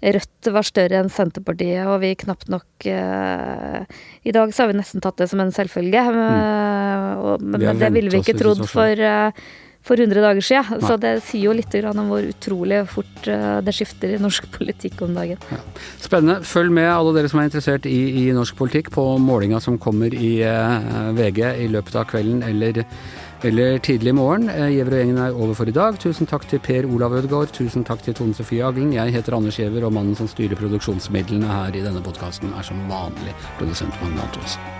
Rødt 0.00 0.48
var 0.50 0.64
større 0.66 0.98
enn 0.98 1.10
Senterpartiet, 1.12 1.84
og 1.86 2.00
vi 2.02 2.14
knapt 2.18 2.48
nok 2.50 2.86
I 2.88 4.32
dag 4.34 4.54
så 4.56 4.64
har 4.64 4.70
vi 4.72 4.78
nesten 4.80 5.04
tatt 5.04 5.20
det 5.20 5.28
som 5.30 5.42
en 5.44 5.52
selvfølge, 5.54 6.02
mm. 6.16 7.44
men, 7.44 7.66
men 7.68 7.82
det 7.82 7.92
ville 7.94 8.10
vi 8.10 8.22
ikke 8.24 8.38
trodd 8.40 8.64
for 8.72 9.04
for 9.86 9.96
100 9.96 10.20
dager 10.22 10.44
siden. 10.44 10.76
Nei. 10.76 10.88
Så 10.88 10.96
det 11.00 11.14
sier 11.26 11.48
jo 11.48 11.54
litt 11.56 11.74
om 11.80 12.10
hvor 12.12 12.26
utrolig 12.26 12.82
fort 12.90 13.30
eh, 13.30 13.60
det 13.64 13.74
skifter 13.76 14.14
i 14.14 14.20
norsk 14.20 14.50
politikk 14.58 15.00
om 15.06 15.16
dagen. 15.16 15.40
Ja. 15.50 15.60
Spennende. 16.02 16.40
Følg 16.46 16.74
med 16.76 16.90
alle 16.92 17.14
dere 17.16 17.30
som 17.32 17.40
er 17.40 17.48
interessert 17.48 17.88
i, 17.88 18.26
i 18.26 18.28
norsk 18.36 18.58
politikk 18.58 18.92
på 18.94 19.06
målinga 19.22 19.60
som 19.62 19.80
kommer 19.80 20.14
i 20.14 20.36
eh, 20.44 21.10
VG 21.16 21.42
i 21.64 21.68
løpet 21.72 21.96
av 21.96 22.08
kvelden 22.10 22.42
eller, 22.46 22.82
eller 23.46 23.78
tidlig 23.84 24.12
i 24.12 24.18
morgen. 24.18 24.50
Uh, 24.52 24.68
Gjever 24.70 24.96
og 24.96 25.02
gjengen 25.02 25.22
er 25.24 25.38
over 25.38 25.56
for 25.58 25.70
i 25.70 25.76
dag. 25.76 25.96
Tusen 26.02 26.28
takk 26.30 26.44
til 26.50 26.62
Per 26.64 26.88
Olav 26.90 27.16
Ødegaard. 27.20 27.54
Tusen 27.56 27.86
takk 27.88 28.04
til 28.04 28.16
Tone 28.18 28.36
Sofie 28.36 28.66
Aglen. 28.66 28.92
Jeg 28.96 29.16
heter 29.16 29.38
Anders 29.38 29.58
Giæver, 29.60 29.86
og 29.88 29.96
mannen 29.96 30.18
som 30.18 30.28
styrer 30.30 30.60
produksjonsmidlene 30.60 31.48
her 31.48 31.80
i 31.80 31.86
denne 31.86 32.04
podkasten, 32.04 32.52
er 32.56 32.68
som 32.68 32.84
vanlig 32.90 33.34
produsent 33.58 33.96
Magne 34.04 34.28
Antonsen. 34.28 34.79